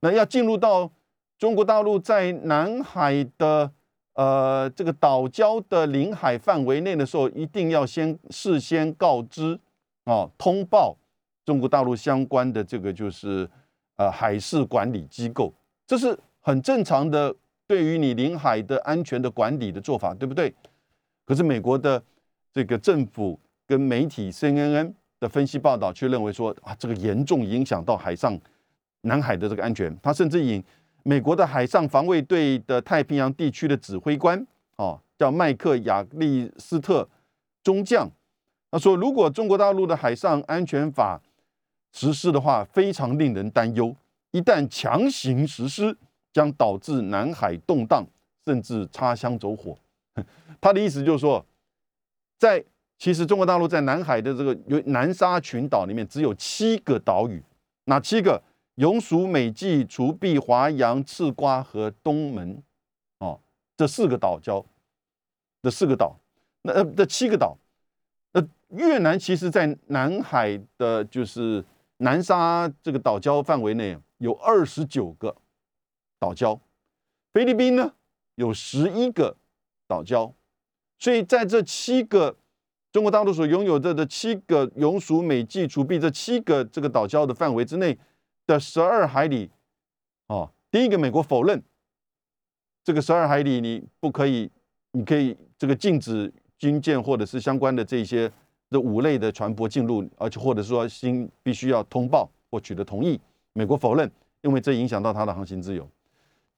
[0.00, 0.90] 那要进入到
[1.38, 3.70] 中国大陆在南海的
[4.14, 9.58] 呃这个岛礁的领海范围内的时候，一定要先事先告知
[10.04, 10.96] 啊，通报。
[11.44, 13.48] 中国大陆相关的这个就是
[13.96, 15.50] 呃海事管理机构，
[15.86, 17.34] 这是很正常的，
[17.68, 20.52] 对于你领海的安全的管理的做法，对不对？
[21.26, 22.02] 可是美国的
[22.50, 28.36] 这个政府跟媒体 CNN 的分析报道却认为说啊，这个严重影响到海上
[29.02, 29.94] 南海的这个安全。
[30.02, 30.64] 他甚至引
[31.02, 34.44] 美国的海上防卫队的太平洋地区的指挥官
[34.76, 37.06] 哦，叫麦克亚利斯特
[37.62, 38.10] 中将，
[38.70, 41.20] 他说，如果中国大陆的海上安全法
[41.92, 43.94] 实施的话非常令人担忧，
[44.30, 45.94] 一旦强行实施，
[46.38, 48.06] 将导致南海动荡，
[48.46, 49.76] 甚至擦枪走火。
[50.62, 51.44] 他的意思就是说，
[52.38, 52.64] 在
[52.96, 57.42] 其实中国大陆在南海的这个南沙群岛里面，只有七个岛屿，
[57.86, 58.40] 哪七个？
[58.76, 62.62] 永暑、美济、除碧、华阳、赤瓜和东门，
[63.18, 63.40] 哦，
[63.76, 64.64] 这四个岛礁，
[65.60, 66.16] 这四个岛，
[66.62, 67.58] 那呃，这七个岛，
[68.32, 71.64] 那越南其实在南海的，就是。
[72.00, 75.34] 南沙这个岛礁范围内有二十九个
[76.18, 76.58] 岛礁，
[77.32, 77.94] 菲律宾呢
[78.34, 79.36] 有十一个
[79.86, 80.32] 岛礁，
[80.98, 82.36] 所以在这七个
[82.92, 87.98] 中国大陆所拥有的的七个永属美济除币这七个这个岛礁的范围之内
[88.46, 89.50] 的十二海里，
[90.26, 91.62] 哦，第一个美国否认
[92.84, 94.50] 这个十二海里你不可以，
[94.92, 98.30] 你可以这个禁止军舰或者是相关的这些。
[98.70, 103.18] 这五类的船舶进入，而且或者说新必须要通报或取得同意，
[103.54, 105.88] 美国否认，因为这影响到它的航行自由。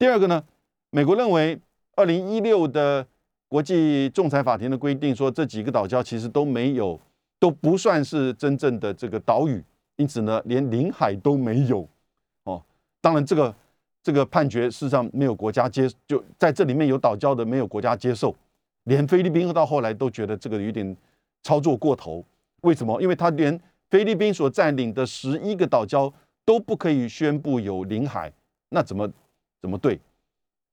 [0.01, 0.43] 第二个呢，
[0.89, 1.59] 美国认为
[1.95, 3.05] 二零一六的
[3.47, 6.99] 国际仲裁法庭的规定说，这几个岛礁其实都没有，
[7.39, 9.63] 都不算是真正的这个岛屿，
[9.97, 11.87] 因此呢，连领海都没有。
[12.45, 12.59] 哦，
[12.99, 13.55] 当然这个
[14.01, 18.35] 这个判决事实上没有国家接，就在这里面有岛礁的没有国家接受，
[18.85, 20.97] 连菲律宾到后来都觉得这个有点。
[21.43, 22.23] 操作过头，
[22.61, 22.99] 为什么？
[23.01, 23.59] 因为他连
[23.89, 26.11] 菲律宾所占领的十一个岛礁
[26.45, 28.31] 都不可以宣布有领海，
[28.69, 29.11] 那怎么
[29.61, 29.99] 怎么对？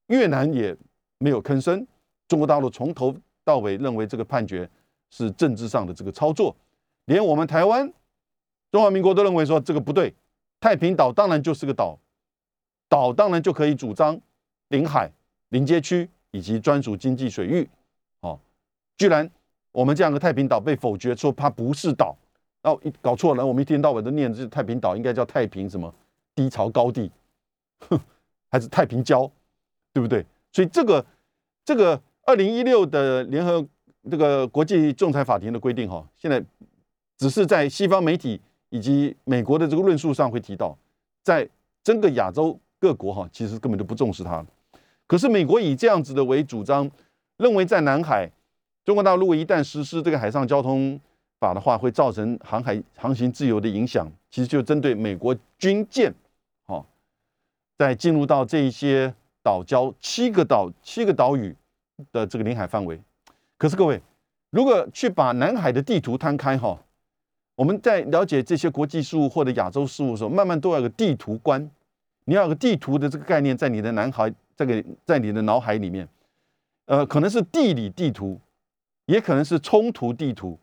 [0.07, 0.75] 越南也
[1.19, 1.85] 没有吭声，
[2.27, 4.69] 中国大陆从头到尾认为这个判决
[5.09, 6.55] 是政治上的这个操作，
[7.05, 7.91] 连我们台湾
[8.71, 10.13] 中华民国都认为说这个不对，
[10.59, 11.97] 太平岛当然就是个岛，
[12.87, 14.19] 岛当然就可以主张
[14.69, 15.11] 领海、
[15.49, 17.69] 临街区以及专属经济水域，
[18.21, 18.39] 哦，
[18.97, 19.29] 居然。
[19.71, 22.17] 我们这样的太平岛被否决，说它不是岛，
[22.63, 23.45] 哦，搞错了。
[23.45, 25.93] 我们一天到晚都念这太平岛，应该叫太平什么
[26.33, 27.09] 低潮高地，
[27.87, 27.99] 哼，
[28.49, 29.29] 还是太平礁，
[29.93, 30.25] 对不对？
[30.51, 31.05] 所以这个
[31.63, 33.65] 这个二零一六的联合
[34.09, 36.43] 这个国际仲裁法庭的规定，哈，现在
[37.17, 40.77] 只是在西方媒体以及美国的这个论述上会提到，
[41.23, 41.47] 在
[41.83, 44.45] 整个亚洲各国，哈，其实根本就不重视它。
[45.07, 46.89] 可是美国以这样子的为主张，
[47.37, 48.29] 认为在南海。
[48.85, 50.99] 中国大陆一旦实施这个海上交通
[51.39, 54.11] 法的话，会造成航海航行自由的影响。
[54.31, 56.11] 其实就针对美国军舰，
[57.79, 61.55] 在进入到这一些岛礁七个岛七个岛屿
[62.11, 62.99] 的这个领海范围。
[63.57, 64.01] 可是各位，
[64.49, 66.77] 如果去把南海的地图摊开，哈，
[67.55, 71.71] 我们在了解这些国际事务或者亚洲事务的时候，慢慢都要有个地图观，
[72.25, 76.05] 你要有个地图的这个概念在你的南海，这个在你的脑海里面，
[76.87, 78.39] 呃，可能是地理地图。
[79.05, 80.59] 也可能是冲突地图、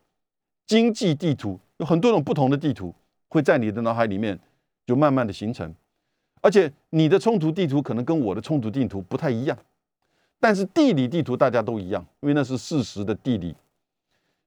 [0.68, 2.94] 经济地图，有很多种不同的地图
[3.26, 4.38] 会在你的脑海里面
[4.86, 5.74] 就慢慢的形成。
[6.42, 9.58] 而且你的冲突地图可能跟我的冲突地图不太一样，
[10.38, 13.56] 但是地理地图大家都一样，因为那是事实的地理。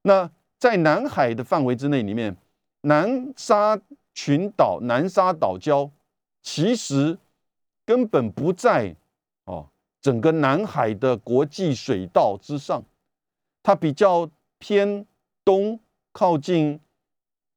[0.03, 2.35] 那在南海的范围之内，里面
[2.81, 3.77] 南沙
[4.13, 5.89] 群岛、南沙岛礁
[6.41, 7.17] 其实
[7.85, 8.95] 根本不在
[9.43, 9.67] 哦
[9.99, 12.81] 整个南海的国际水道之上，
[13.61, 15.05] 它比较偏
[15.43, 15.79] 东，
[16.13, 16.79] 靠近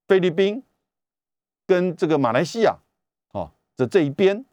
[0.09, 0.63] 菲律宾
[1.67, 2.77] 跟这个马来西亚。
[3.83, 4.45] 的这一边，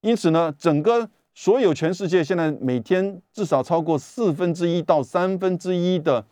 [0.00, 6.24] 因此呢，整个所有全世界现在每天至少超过四分之一到三分之一的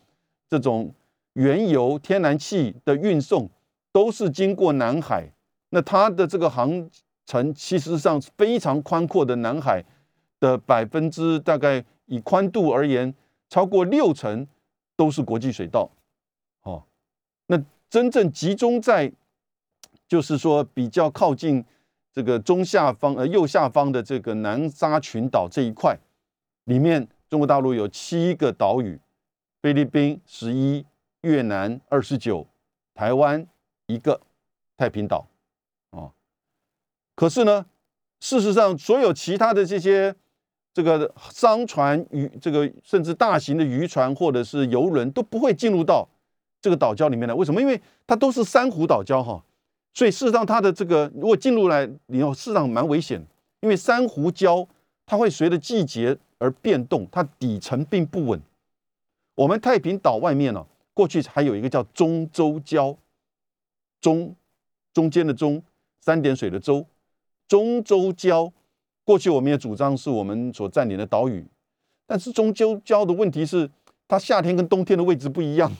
[0.48, 0.94] 这种
[1.32, 3.50] 原油、天然气的运送，
[3.90, 5.32] 都是经过南海。
[5.70, 6.88] 那它的这个航
[7.26, 9.84] 程，其实上非常宽阔的南海
[10.38, 13.12] 的百分之大概以宽度而言，
[13.48, 14.46] 超过六成
[14.94, 15.90] 都是国际水道。
[16.62, 16.84] 哦，
[17.46, 19.10] 那真正集中在，
[20.06, 21.64] 就是说比较靠近。
[22.12, 25.98] 这个中下方呃右下方的这个南沙群岛这一块
[26.64, 29.00] 里面，中国大陆有七个岛屿，
[29.62, 30.84] 菲律宾十一，
[31.22, 32.46] 越南二十九，
[32.94, 33.46] 台湾
[33.86, 34.20] 一个，
[34.76, 35.26] 太平岛，
[35.90, 36.12] 哦，
[37.16, 37.64] 可是呢，
[38.20, 40.14] 事实上所有其他的这些
[40.74, 46.06] 这个商船渔这个甚至大型的渔船或者是游轮都不会进入到
[46.60, 47.60] 这个岛礁里面来，为什么？
[47.60, 49.42] 因为它都是珊瑚岛礁哈。
[49.94, 53.22] 所以事实上，它的这个如果进入来你要，事实上蛮危险，
[53.60, 54.66] 因为珊瑚礁
[55.04, 58.40] 它会随着季节而变动，它底层并不稳。
[59.34, 62.96] 我们太平岛外面呢，过去还有一个叫中洲礁，
[64.00, 64.34] 中
[64.94, 65.62] 中间的中
[66.00, 66.86] 三点水的洲，
[67.46, 68.50] 中洲礁。
[69.04, 71.44] 过去我们也主张是我们所占领的岛屿，
[72.06, 73.68] 但是中洲礁的问题是，
[74.08, 75.70] 它夏天跟冬天的位置不一样，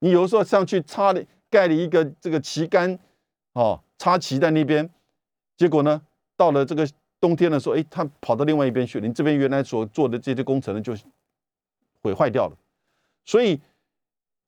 [0.00, 1.24] 你有时候上去插的。
[1.50, 2.98] 盖了一个这个旗杆，
[3.52, 4.88] 哦，插旗在那边，
[5.56, 6.02] 结果呢，
[6.36, 6.88] 到了这个
[7.20, 9.06] 冬天的时候，哎，它跑到另外一边去了。
[9.06, 10.94] 你这边原来所做的这些工程呢，就
[12.02, 12.56] 毁坏掉了。
[13.24, 13.60] 所以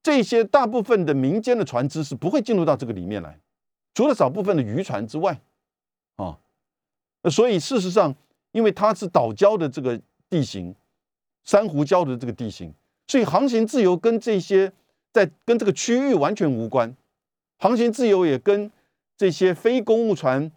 [0.03, 3.39] 这些大部分的民间的船只是不会进入到这个里面来，
[3.95, 5.41] 除了少部分的渔船之外，
[6.17, 6.39] 啊，
[7.31, 8.15] 所以事实上，
[8.53, 10.75] 因为它是岛礁的这个地形，
[11.45, 12.75] 珊瑚礁的这个地形，
[13.07, 14.73] 所以航行自由跟这些。
[15.19, 16.95] 在跟这个区域完全无关，
[17.59, 18.71] 航行自由也跟
[19.17, 20.49] 这些非公务船、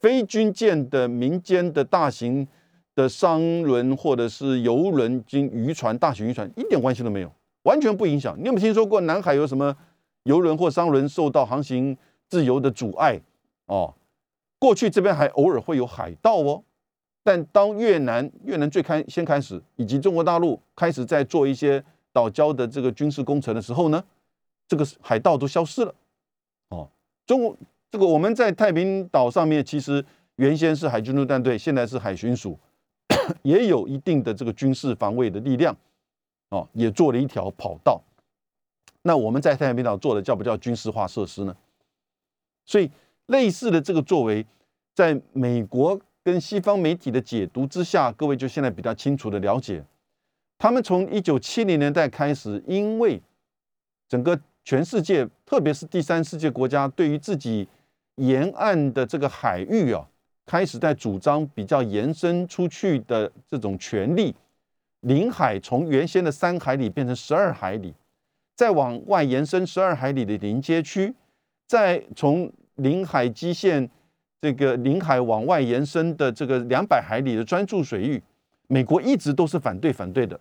[0.00, 2.48] 非军舰的民间的大型
[2.94, 7.30] 的商轮或者是游轮、经渔船、大型渔船一点关系都没有，
[7.64, 8.34] 完全不影响。
[8.38, 9.76] 你有没有听说过南海有什么
[10.22, 11.94] 游轮或商轮受到航行
[12.26, 13.20] 自由的阻碍？
[13.66, 13.92] 哦，
[14.58, 16.64] 过去这边还偶尔会有海盗哦，
[17.22, 21.84] 但当越南越南最开先开始，以及中国大陆开始在做一些。
[22.16, 24.02] 岛礁的这个军事工程的时候呢，
[24.66, 25.94] 这个海盗都消失了。
[26.70, 26.88] 哦，
[27.26, 27.54] 中国
[27.90, 30.02] 这个我们在太平岛上面，其实
[30.36, 32.58] 原先是海军陆战队，现在是海巡署，
[33.44, 35.76] 也有一定的这个军事防卫的力量。
[36.48, 38.02] 哦，也做了一条跑道。
[39.02, 41.54] 那我们在太平岛做的叫不叫军事化设施呢？
[42.64, 42.90] 所以
[43.26, 44.46] 类似的这个作为，
[44.94, 49.84] 在美国跟西方媒体的解读之下，各位就现在比较清楚的了解。
[50.58, 53.20] 他们从一九七零年代开始，因为
[54.08, 57.68] 整个全世界，特别是第三世界国家，对于自己
[58.16, 60.08] 沿岸的这个海域啊，
[60.46, 64.34] 开始在主张比较延伸出去的这种权利，
[65.00, 67.94] 领海从原先的三海里变成十二海里，
[68.54, 71.14] 再往外延伸十二海里的临街区，
[71.66, 73.88] 再从领海基线
[74.40, 78.22] 这个领海往外延伸的这个两百海里的专注水域。
[78.68, 80.38] 美国一直都是反对反对的，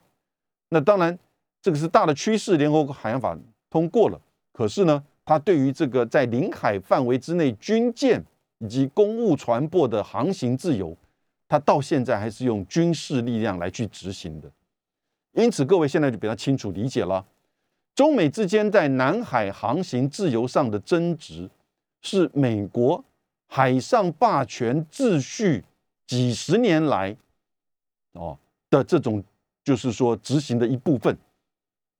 [0.69, 1.17] 那当然
[1.61, 3.37] 这个是大的趋势，联合国海洋法
[3.69, 4.19] 通过了。
[4.51, 8.23] 可是呢，它对于这个在领海范围之内军舰
[8.59, 10.95] 以及公务船舶的航行自由，
[11.47, 14.49] 它到现在还是用军事力量来去执行的。
[15.33, 17.25] 因此，各位现在就比较清楚理解了，
[17.93, 21.49] 中美之间在南海航行自由上的争执，
[22.01, 23.03] 是美国
[23.47, 25.63] 海上霸权秩序
[26.07, 27.17] 几十年来。
[28.15, 28.37] 哦
[28.69, 29.23] 的这种，
[29.63, 31.15] 就是说执行的一部分，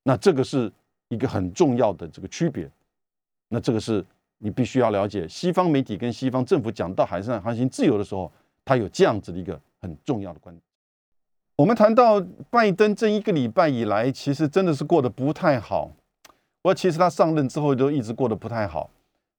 [0.03, 0.72] 那这个是
[1.09, 2.70] 一个很重要的这个区别。
[3.49, 4.03] 那这个是
[4.39, 8.32] 你必须要了解，西方媒体跟西方政府讲到海上航行自由的时候，
[8.66, 10.61] 它有这样子的一个很重要的观点。
[11.55, 15.91] 我们谈到拜登这一个礼拜以来，其实真的是过得不太好。
[16.63, 18.89] 我其实他上任之后都一直过得不太好，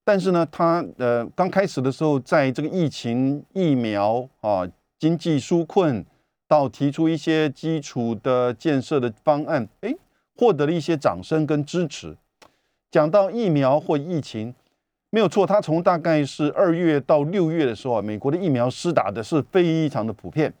[0.03, 4.67] 但是呢，他呃刚开始的时候，在这个疫情、疫苗啊、
[4.97, 6.05] 经济纾困。
[6.47, 9.95] 到提出一些基础的建设的方案，诶，
[10.35, 12.15] 获得了一些掌声跟支持。
[12.89, 14.55] 讲到疫苗或疫情，
[15.09, 20.53] 没有错，他从大概是二月到六月的时候啊，美国的疫苗施打的是非常的普遍，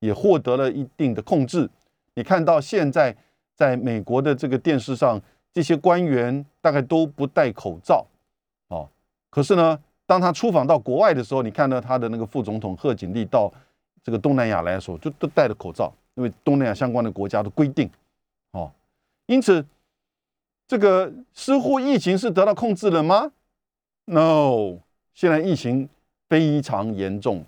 [0.00, 1.68] 也获得了一定的控制。
[2.14, 3.14] 你看到现在
[3.54, 5.20] 在美国的这个电视上，
[5.52, 8.06] 这些官员大概都不戴口罩，
[8.68, 8.88] 哦，
[9.28, 13.52] 可是呢，当他出访到国外的时候，你看到他的那个副总统贺锦丽到
[14.04, 17.90] 这个东南亚来说，就都戴着口罩，因为东南亚相关的国家的规定，
[18.52, 18.70] 哦，
[19.26, 19.64] 因此
[20.68, 23.32] 这个似乎疫情是得到控制了吗
[24.04, 24.78] ？No，
[25.14, 25.88] 现在疫情
[26.28, 27.44] 非常严重。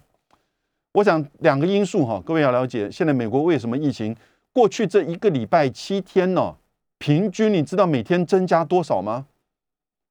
[0.93, 4.17] 我想两个因素哈，各位要了解，现在美国为什么疫情
[4.53, 6.57] 过去这一个礼拜七天呢？
[6.99, 9.27] 平均你知道每天增加多少吗？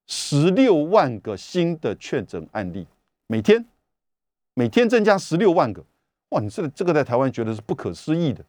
[0.06, 2.86] 十六万个新的确诊案例，
[3.26, 3.66] 每天
[4.54, 5.84] 每天增加十六万个，
[6.40, 8.44] 你这个这个在台湾觉得是不可思议的，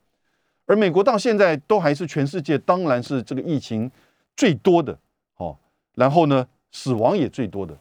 [0.66, 3.90] 而美国到现在都还是全世界当然是这个疫情
[4.36, 4.98] 最多的
[5.36, 5.56] 哦，
[5.94, 7.76] 然后呢死亡也最多的，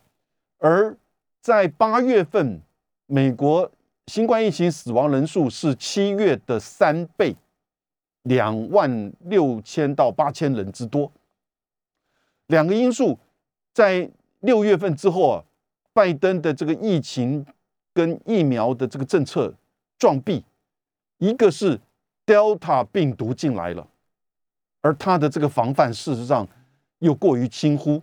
[0.59, 0.95] 而
[1.41, 2.61] 在八月份，
[3.05, 3.71] 美国
[4.07, 7.35] 新冠疫情死亡人数是七月的三倍。
[8.23, 11.11] 两万六千到八千人之多，
[12.47, 13.19] 两个因素
[13.71, 15.43] 在六月份之后啊，
[15.93, 17.45] 拜登的这个疫情
[17.93, 19.53] 跟疫苗的这个政策
[19.97, 20.43] 撞壁，
[21.17, 21.79] 一个是
[22.25, 23.87] Delta 病毒进来了，
[24.81, 26.47] 而他的这个防范事实上
[26.99, 28.01] 又过于轻忽，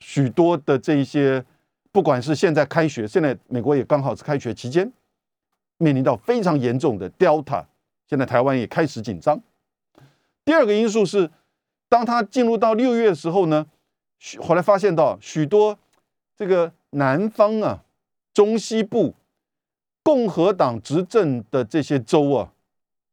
[0.00, 1.44] 许多的这一些，
[1.92, 4.90] 不管是现在开学，现在美国也刚好是开学期间，
[5.76, 7.64] 面临到非常严重的 Delta。
[8.06, 9.40] 现在台湾也开始紧张。
[10.44, 11.30] 第二个因素是，
[11.88, 13.66] 当他进入到六月的时候呢，
[14.40, 15.78] 后来发现到许多
[16.36, 17.84] 这个南方啊、
[18.34, 19.14] 中西部
[20.02, 22.52] 共和党执政的这些州啊，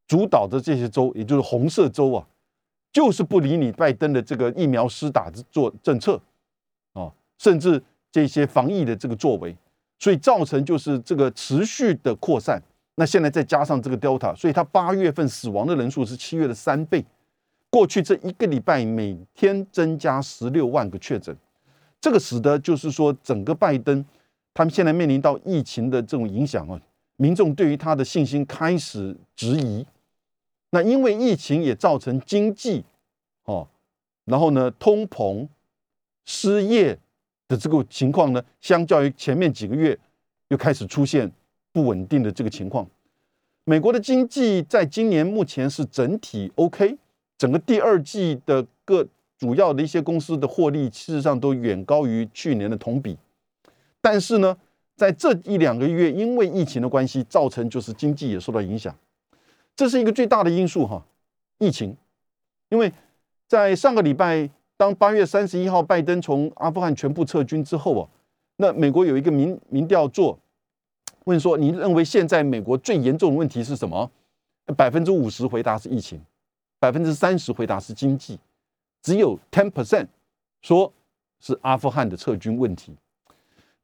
[0.07, 2.27] 主导的这些州，也就是红色州啊，
[2.91, 6.19] 就是不理你拜登的这个疫苗施打的做政策
[6.93, 9.55] 啊，甚至这些防疫的这个作为，
[9.99, 12.61] 所以造成就是这个持续的扩散。
[12.95, 17.05] 那现在再加上这个 Delta，所以它八月份死亡的人数是七月的三倍。
[17.69, 21.35] 过去这一个礼拜每天增加十六万个确诊，
[21.99, 24.03] 这个使得就是说整个拜登
[24.57, 26.81] 他们现在面临到疫情的这种影响啊，
[27.17, 29.85] 民众对于他的信心开始质疑。
[30.71, 32.83] 那因为疫情也造成经济
[33.43, 33.67] 哦，
[34.25, 35.47] 然后呢通膨、
[36.25, 36.97] 失业
[37.47, 39.95] 的这个情况呢，相较于前面几个月
[40.47, 41.31] 又开始出现。
[41.73, 42.89] 不稳定的这个情况，
[43.63, 46.97] 美国的经济在今年目前是整体 OK，
[47.37, 53.15] 整个第二季的各主要的一些公司的获利，事实上都远高于去年的同比。
[54.01, 54.57] 但是呢，
[54.95, 58.95] 在这一两个月，因为疫情的关系，造成就是经济也受到影响，
[59.75, 61.05] 这是一个最大的因素哈。
[61.59, 61.95] 疫情，
[62.69, 62.91] 因为
[63.47, 68.09] 在上个礼拜，当八月三十一号拜登从阿富汗全部撤军之后啊，
[68.57, 70.37] 那美国有一个民民调做。
[71.25, 74.09] 问说，你认为现在美国最严重的问题是什么？
[74.77, 76.21] 百分之五十回答是疫情，
[76.79, 78.39] 百分之三十回答是经济，
[79.01, 80.07] 只有 ten percent
[80.61, 80.93] 说
[81.39, 82.95] 是阿富汗的撤军问题。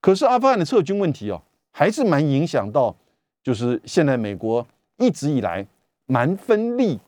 [0.04, 1.42] 可是阿富汗的撤军问题哦，
[1.72, 2.94] 还是蛮影响到，
[3.42, 5.66] 就是现在美国一直以来
[6.08, 7.00] 蛮分立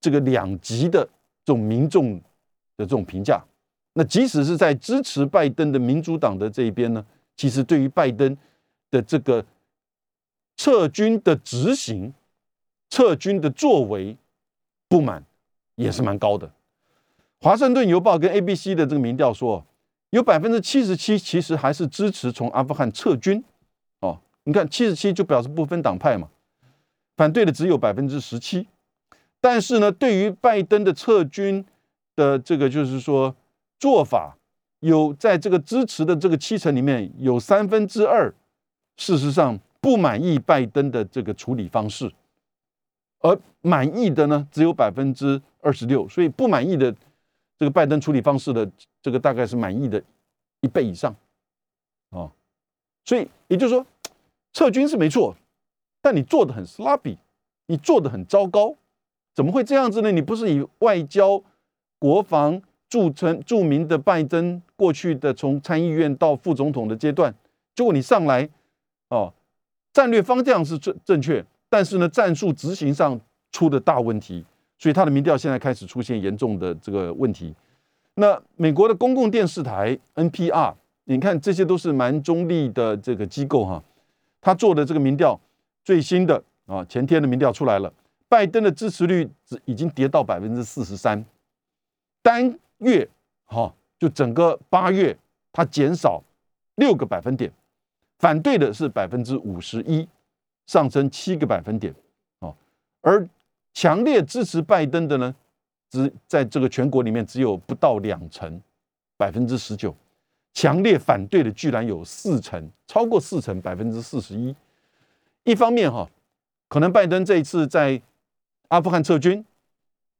[0.00, 1.08] 这个两极的
[1.44, 2.16] 这种民众
[2.76, 3.40] 的这种评价。
[3.92, 7.06] 那即使是在支持拜登的民主党的这一边呢，
[7.36, 8.36] 其实对于拜登。
[8.90, 9.44] 的这个
[10.56, 12.14] 撤军的执行、
[12.88, 14.16] 撤军的作为
[14.88, 15.22] 不满
[15.74, 16.50] 也是蛮高的。
[17.38, 19.62] 华盛顿邮报跟 ABC 的这个民调说，
[20.10, 23.42] 有百分之七十七其实还是支持从阿富汗撤军。
[24.00, 26.28] 哦，你看七十七就表示不分党派嘛，
[27.16, 28.66] 反对的只有百分之十七。
[29.40, 31.64] 但是呢，对于拜登的撤军
[32.16, 33.36] 的这个就是说
[33.78, 34.36] 做法，
[34.80, 38.34] 有在这个支持的这个七成里面有三分之二。
[38.96, 42.10] 事实上，不满意拜登的这个处理方式，
[43.20, 46.92] 而满意的呢只有百分之二十六，所以不满意的
[47.58, 48.70] 这个拜登处理方式的
[49.02, 50.02] 这个大概是满意的
[50.60, 51.14] 一倍以上，
[52.10, 52.30] 啊，
[53.04, 53.84] 所以也就是说，
[54.52, 55.34] 撤军是没错，
[56.00, 57.16] 但你做的很 sloppy，
[57.66, 58.74] 你做的很糟糕，
[59.34, 60.12] 怎么会这样子呢？
[60.12, 61.42] 你不是以外交、
[61.98, 67.34] 国防著称著名的拜登过去的从参议院到副总统的阶段，
[67.74, 68.48] 结果你上来。
[69.10, 69.32] 哦，
[69.94, 73.18] 战略方向是正正确，但是呢，战术执行上
[73.50, 74.44] 出的大问题，
[74.78, 77.54] 所以他的民调现在开始出现严重的这个问题。
[78.14, 80.74] 那美国的公共电视台 NPR，
[81.04, 83.82] 你看这些都是蛮中立的这个机构哈，
[84.40, 85.38] 他做的这个民调
[85.84, 87.92] 最新的啊，前天的民调出来了，
[88.28, 89.28] 拜登的支持率
[89.64, 91.24] 已经跌到百分之四十三，
[92.22, 93.08] 单月
[93.44, 95.16] 哈就整个八月。
[95.50, 96.22] 它减少
[96.76, 97.50] 六个百分点，
[98.20, 100.06] 反对的是百分之五十一，
[100.66, 101.92] 上升七个百分点。
[102.38, 102.54] 啊，
[103.00, 103.28] 而
[103.74, 105.34] 强烈支持拜登的呢，
[105.90, 108.60] 只在这个全国里面只有不到两成，
[109.16, 109.94] 百分之十九。
[110.54, 114.54] 强烈反对的居然有四成，超过四成，百分之四十一。
[115.44, 116.08] 一方面哈，
[116.68, 118.02] 可能拜登这一次在
[118.68, 119.44] 阿富汗撤军、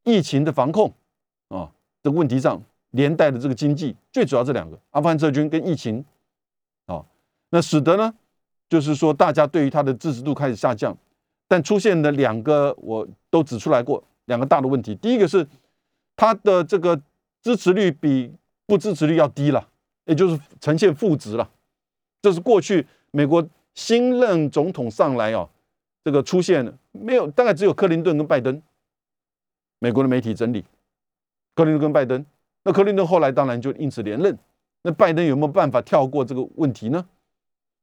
[0.04, 0.92] 疫情的防控
[1.48, 1.72] 啊
[2.02, 6.04] 的问题上，连带的这个经济，最主要这两个，阿富汗撤军跟疫情
[6.86, 7.04] 啊，
[7.50, 8.14] 那使得呢，
[8.68, 10.96] 就是说大家对于他的支持度开始下降。
[11.48, 14.94] 但出现了两个，我都指出来过两个大的问题。
[14.94, 15.44] 第一个是
[16.14, 17.00] 他的这个
[17.42, 18.32] 支持率比
[18.66, 19.66] 不支持率要低了。
[20.04, 21.46] 也就是呈现负值了，
[22.22, 25.46] 这是过去美国新任总统上来哦，
[26.02, 27.30] 这个出现没有？
[27.30, 28.62] 大概只有克林顿跟拜登。
[29.80, 30.64] 美国的媒体整理，
[31.54, 32.24] 克林顿跟拜登，
[32.64, 34.34] 那克林顿后来当然就因此连任。
[34.80, 37.04] 那拜登有没有办法跳过这个问题呢？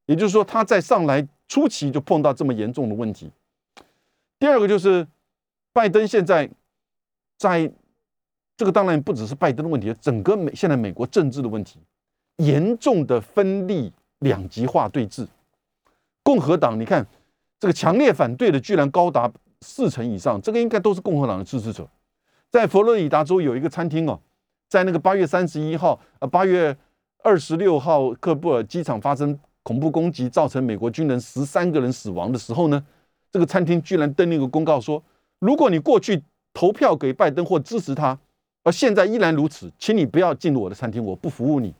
[0.06, 3.30] 也就是说，他在上来初期就碰到这么严重的问题。
[4.38, 5.06] 第二个就是
[5.72, 6.50] 拜登现在
[7.36, 7.72] 在
[8.56, 11.78] 这个当然不只是拜登的问题，整个美现在美国政治的问题。
[12.38, 15.26] 严重的分立两极化对峙，
[16.22, 17.06] 共和党你看
[17.58, 19.32] 这个强烈反对的居然高达
[19.62, 21.88] 四成以上，这个应该都是共和党的支持者。
[22.50, 24.20] 在佛罗里达州有一个餐厅哦，
[24.68, 26.76] 在那个八月三十一号呃八月
[27.22, 32.84] 二十六号克布尔机场发生恐怖攻击，造成美国军人十三个人死亡的时候呢，
[33.36, 35.04] 这个餐厅居然登了一个公告说，
[35.40, 36.22] 如果你过去
[36.54, 38.18] 投票给拜登或支持他，
[38.62, 41.74] 而现在依然如此，请你不要进入我的餐厅，我不服务你。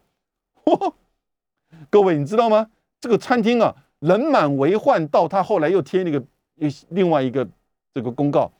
[1.88, 2.68] 各位，你知道吗？
[3.00, 6.22] 这个餐厅啊，人满为患，到他后来又贴那个
[6.56, 7.48] 又另外一个
[7.94, 8.52] 这个公告，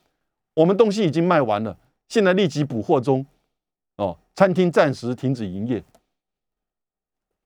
[0.55, 1.77] 我们东西已经卖完了，
[2.09, 3.27] 现在立即补货中，
[3.97, 5.85] 哦，餐厅暂时停止营业。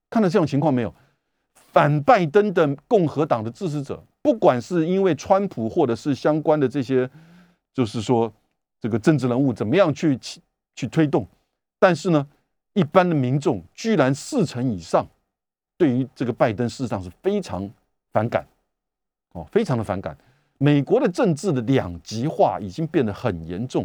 [0.09, 0.94] 看到这种情况没有？
[1.72, 7.08] 反拜登的共和党的支持者，不管是因为川普或者是相关的这些，
[7.72, 8.32] 就是说
[8.80, 10.18] 这个政治人物怎么样去
[10.74, 11.26] 去推动，
[11.78, 12.26] 但是呢？
[12.74, 15.04] 一般的民众居然四成以上，
[15.76, 17.68] 对于这个拜登事实上是非常
[18.12, 18.46] 反感，
[19.32, 20.16] 哦，非常的反感。
[20.56, 23.84] 美国的政治的两极化已经变得很严重，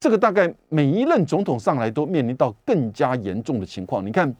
[0.00, 4.04] 这个大概每一任总统上来都面临到更加严重的情况。
[4.04, 4.34] 你看，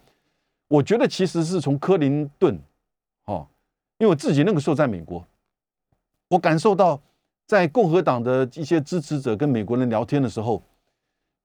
[0.68, 2.58] 我觉得其实是从克林顿，
[3.26, 3.46] 哦，
[3.98, 5.26] 因为我自己那个时候在美国，
[6.28, 7.00] 我感受到
[7.46, 10.62] 在共和党的一些支持者跟美国人聊天的时候，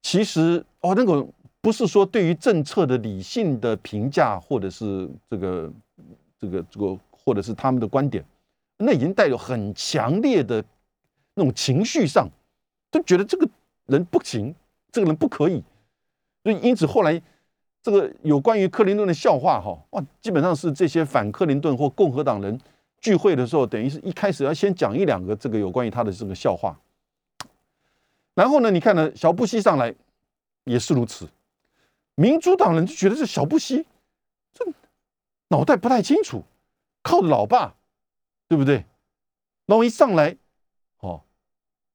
[0.01, 1.27] 其实哦那个。
[1.63, 5.71] 不是说对于政策的理性的评价，或者是这个、
[6.39, 8.25] 这个、这个，或者是他们的观点，
[8.77, 10.65] 那已经带有很强烈的
[11.35, 12.27] 那种情绪上，
[12.89, 13.47] 都觉得这个
[13.85, 14.55] 人不行，
[14.91, 15.63] 这个人不可以。
[16.41, 17.21] 所以因此后来
[17.83, 22.59] 这个有关于克林顿的笑话，哈哇，基本上是这些反克林顿或共和党人
[22.99, 26.79] 聚会的时候，等于是一开始要先讲一两个这个有关于他的这个笑话。
[28.33, 29.93] 然后呢，你看呢，小布希上来
[30.63, 31.27] 也是如此。
[32.15, 33.85] 民主党人就觉得这小布希
[34.53, 34.65] 这
[35.47, 36.43] 脑袋不太清楚，
[37.01, 37.73] 靠老爸，
[38.47, 38.85] 对不对？
[39.65, 40.37] 然后一上来，
[40.99, 41.21] 哦，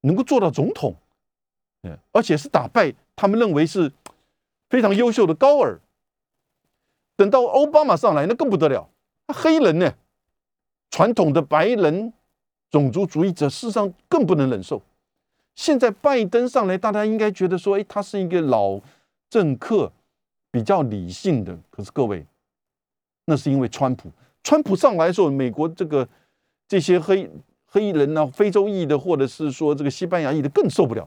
[0.01, 0.97] 能够做到总统，
[2.13, 3.93] 而且是打败他们认为是
[4.69, 5.81] 非常优秀的高尔。
[7.17, 8.89] 等到奥巴马上来，那更不得了，
[9.29, 9.95] 黑人呢，
[10.91, 12.13] 传统的白人
[12.71, 14.83] 种族主义者，事实上更不能忍受。
[15.55, 18.81] 现在拜登上来，大家应该觉得说，哎，他是一个老
[19.29, 19.93] 政客。
[20.49, 22.25] 比较理性的，可是各位，
[23.27, 24.11] 那是因为川普。
[24.43, 26.09] 川普上来的时候，美国这个
[26.67, 27.31] 这些黑
[27.67, 31.07] 黑人呢，非洲裔的，或者是说这个西班牙裔的，更受不了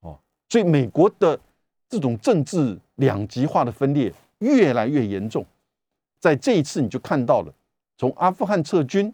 [0.00, 0.18] 哦。
[0.50, 1.40] 所以美国的
[1.88, 5.44] 这种政治两极化的分裂越来越严重。
[6.20, 7.52] 在这一次，你就看到了
[7.96, 9.12] 从阿富汗撤军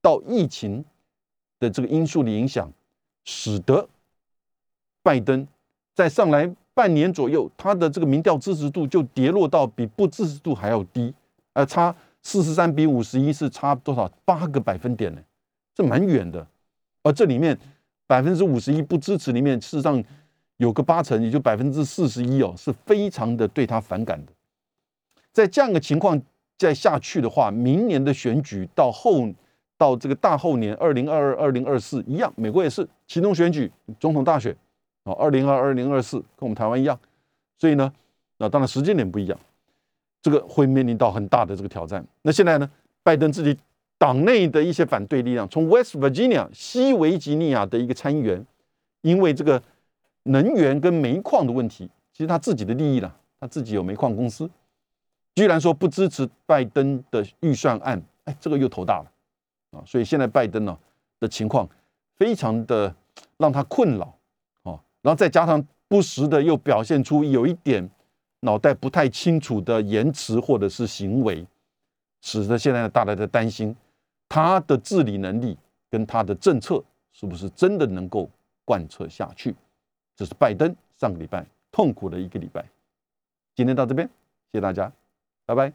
[0.00, 0.84] 到疫情
[1.58, 2.70] 的这个因素的影响，
[3.24, 3.88] 使得
[5.02, 5.46] 拜登
[5.94, 6.54] 在上来。
[6.74, 11.12] 半年左右，他的这个民调支持度就跌落到比不支持度还要低，
[11.52, 11.92] 呃，差
[12.22, 14.08] 四十三比五十一，是差多少？
[14.24, 15.20] 八个百分点呢？
[15.74, 16.46] 这蛮远的。
[17.02, 17.58] 而这里面
[18.06, 20.00] 百分之五十一不支持，里面事实上
[20.58, 24.32] 有个八成，也就百分之四十一哦，是非常的对他反感的。
[25.32, 26.20] 在这样的情况
[26.56, 29.28] 再下去的话，明年的选举到后
[29.76, 34.54] 到这个大后年二零二二、二零二四一样，美国也是其中选举总统大选。
[35.04, 36.98] 哦，二零二二零二四跟我们台湾一样，
[37.56, 37.90] 所以呢，
[38.36, 39.38] 那当然时间点不一样，
[40.20, 42.04] 这个会面临到很大的这个挑战。
[42.22, 42.68] 那现在呢，
[43.02, 43.56] 拜登自己
[43.96, 48.44] 党内的一些反对力量，从 West Virginia 西维吉尼亚的一个参议员，
[49.00, 49.62] 因为这个
[50.28, 53.10] 能源跟煤矿的问题，其实他自己的利益呢，
[53.40, 54.48] 他自己有煤矿公司，
[55.34, 59.10] 居然说不支持拜登的预算案，哎，这个又头大了
[59.78, 59.82] 啊！
[59.86, 60.78] 所以现在拜登呢
[61.18, 61.68] 的情况
[62.16, 62.94] 非常的
[63.38, 64.04] 让他困扰
[64.64, 67.88] 啊，然后再加上不时的又表现出有一点
[68.40, 71.46] 脑袋不太清楚的言辞或者是行为，
[72.20, 73.74] 使得现在大家在担心
[74.28, 75.56] 他的治理能力
[75.88, 78.28] 跟他的政策是不是真的能够
[78.64, 79.54] 贯彻下去。
[80.18, 82.64] 这是拜登上个礼拜痛苦的一个礼拜。
[83.54, 84.04] 今天到这边，
[84.50, 84.92] 谢谢大家。
[85.46, 85.66] 拜拜。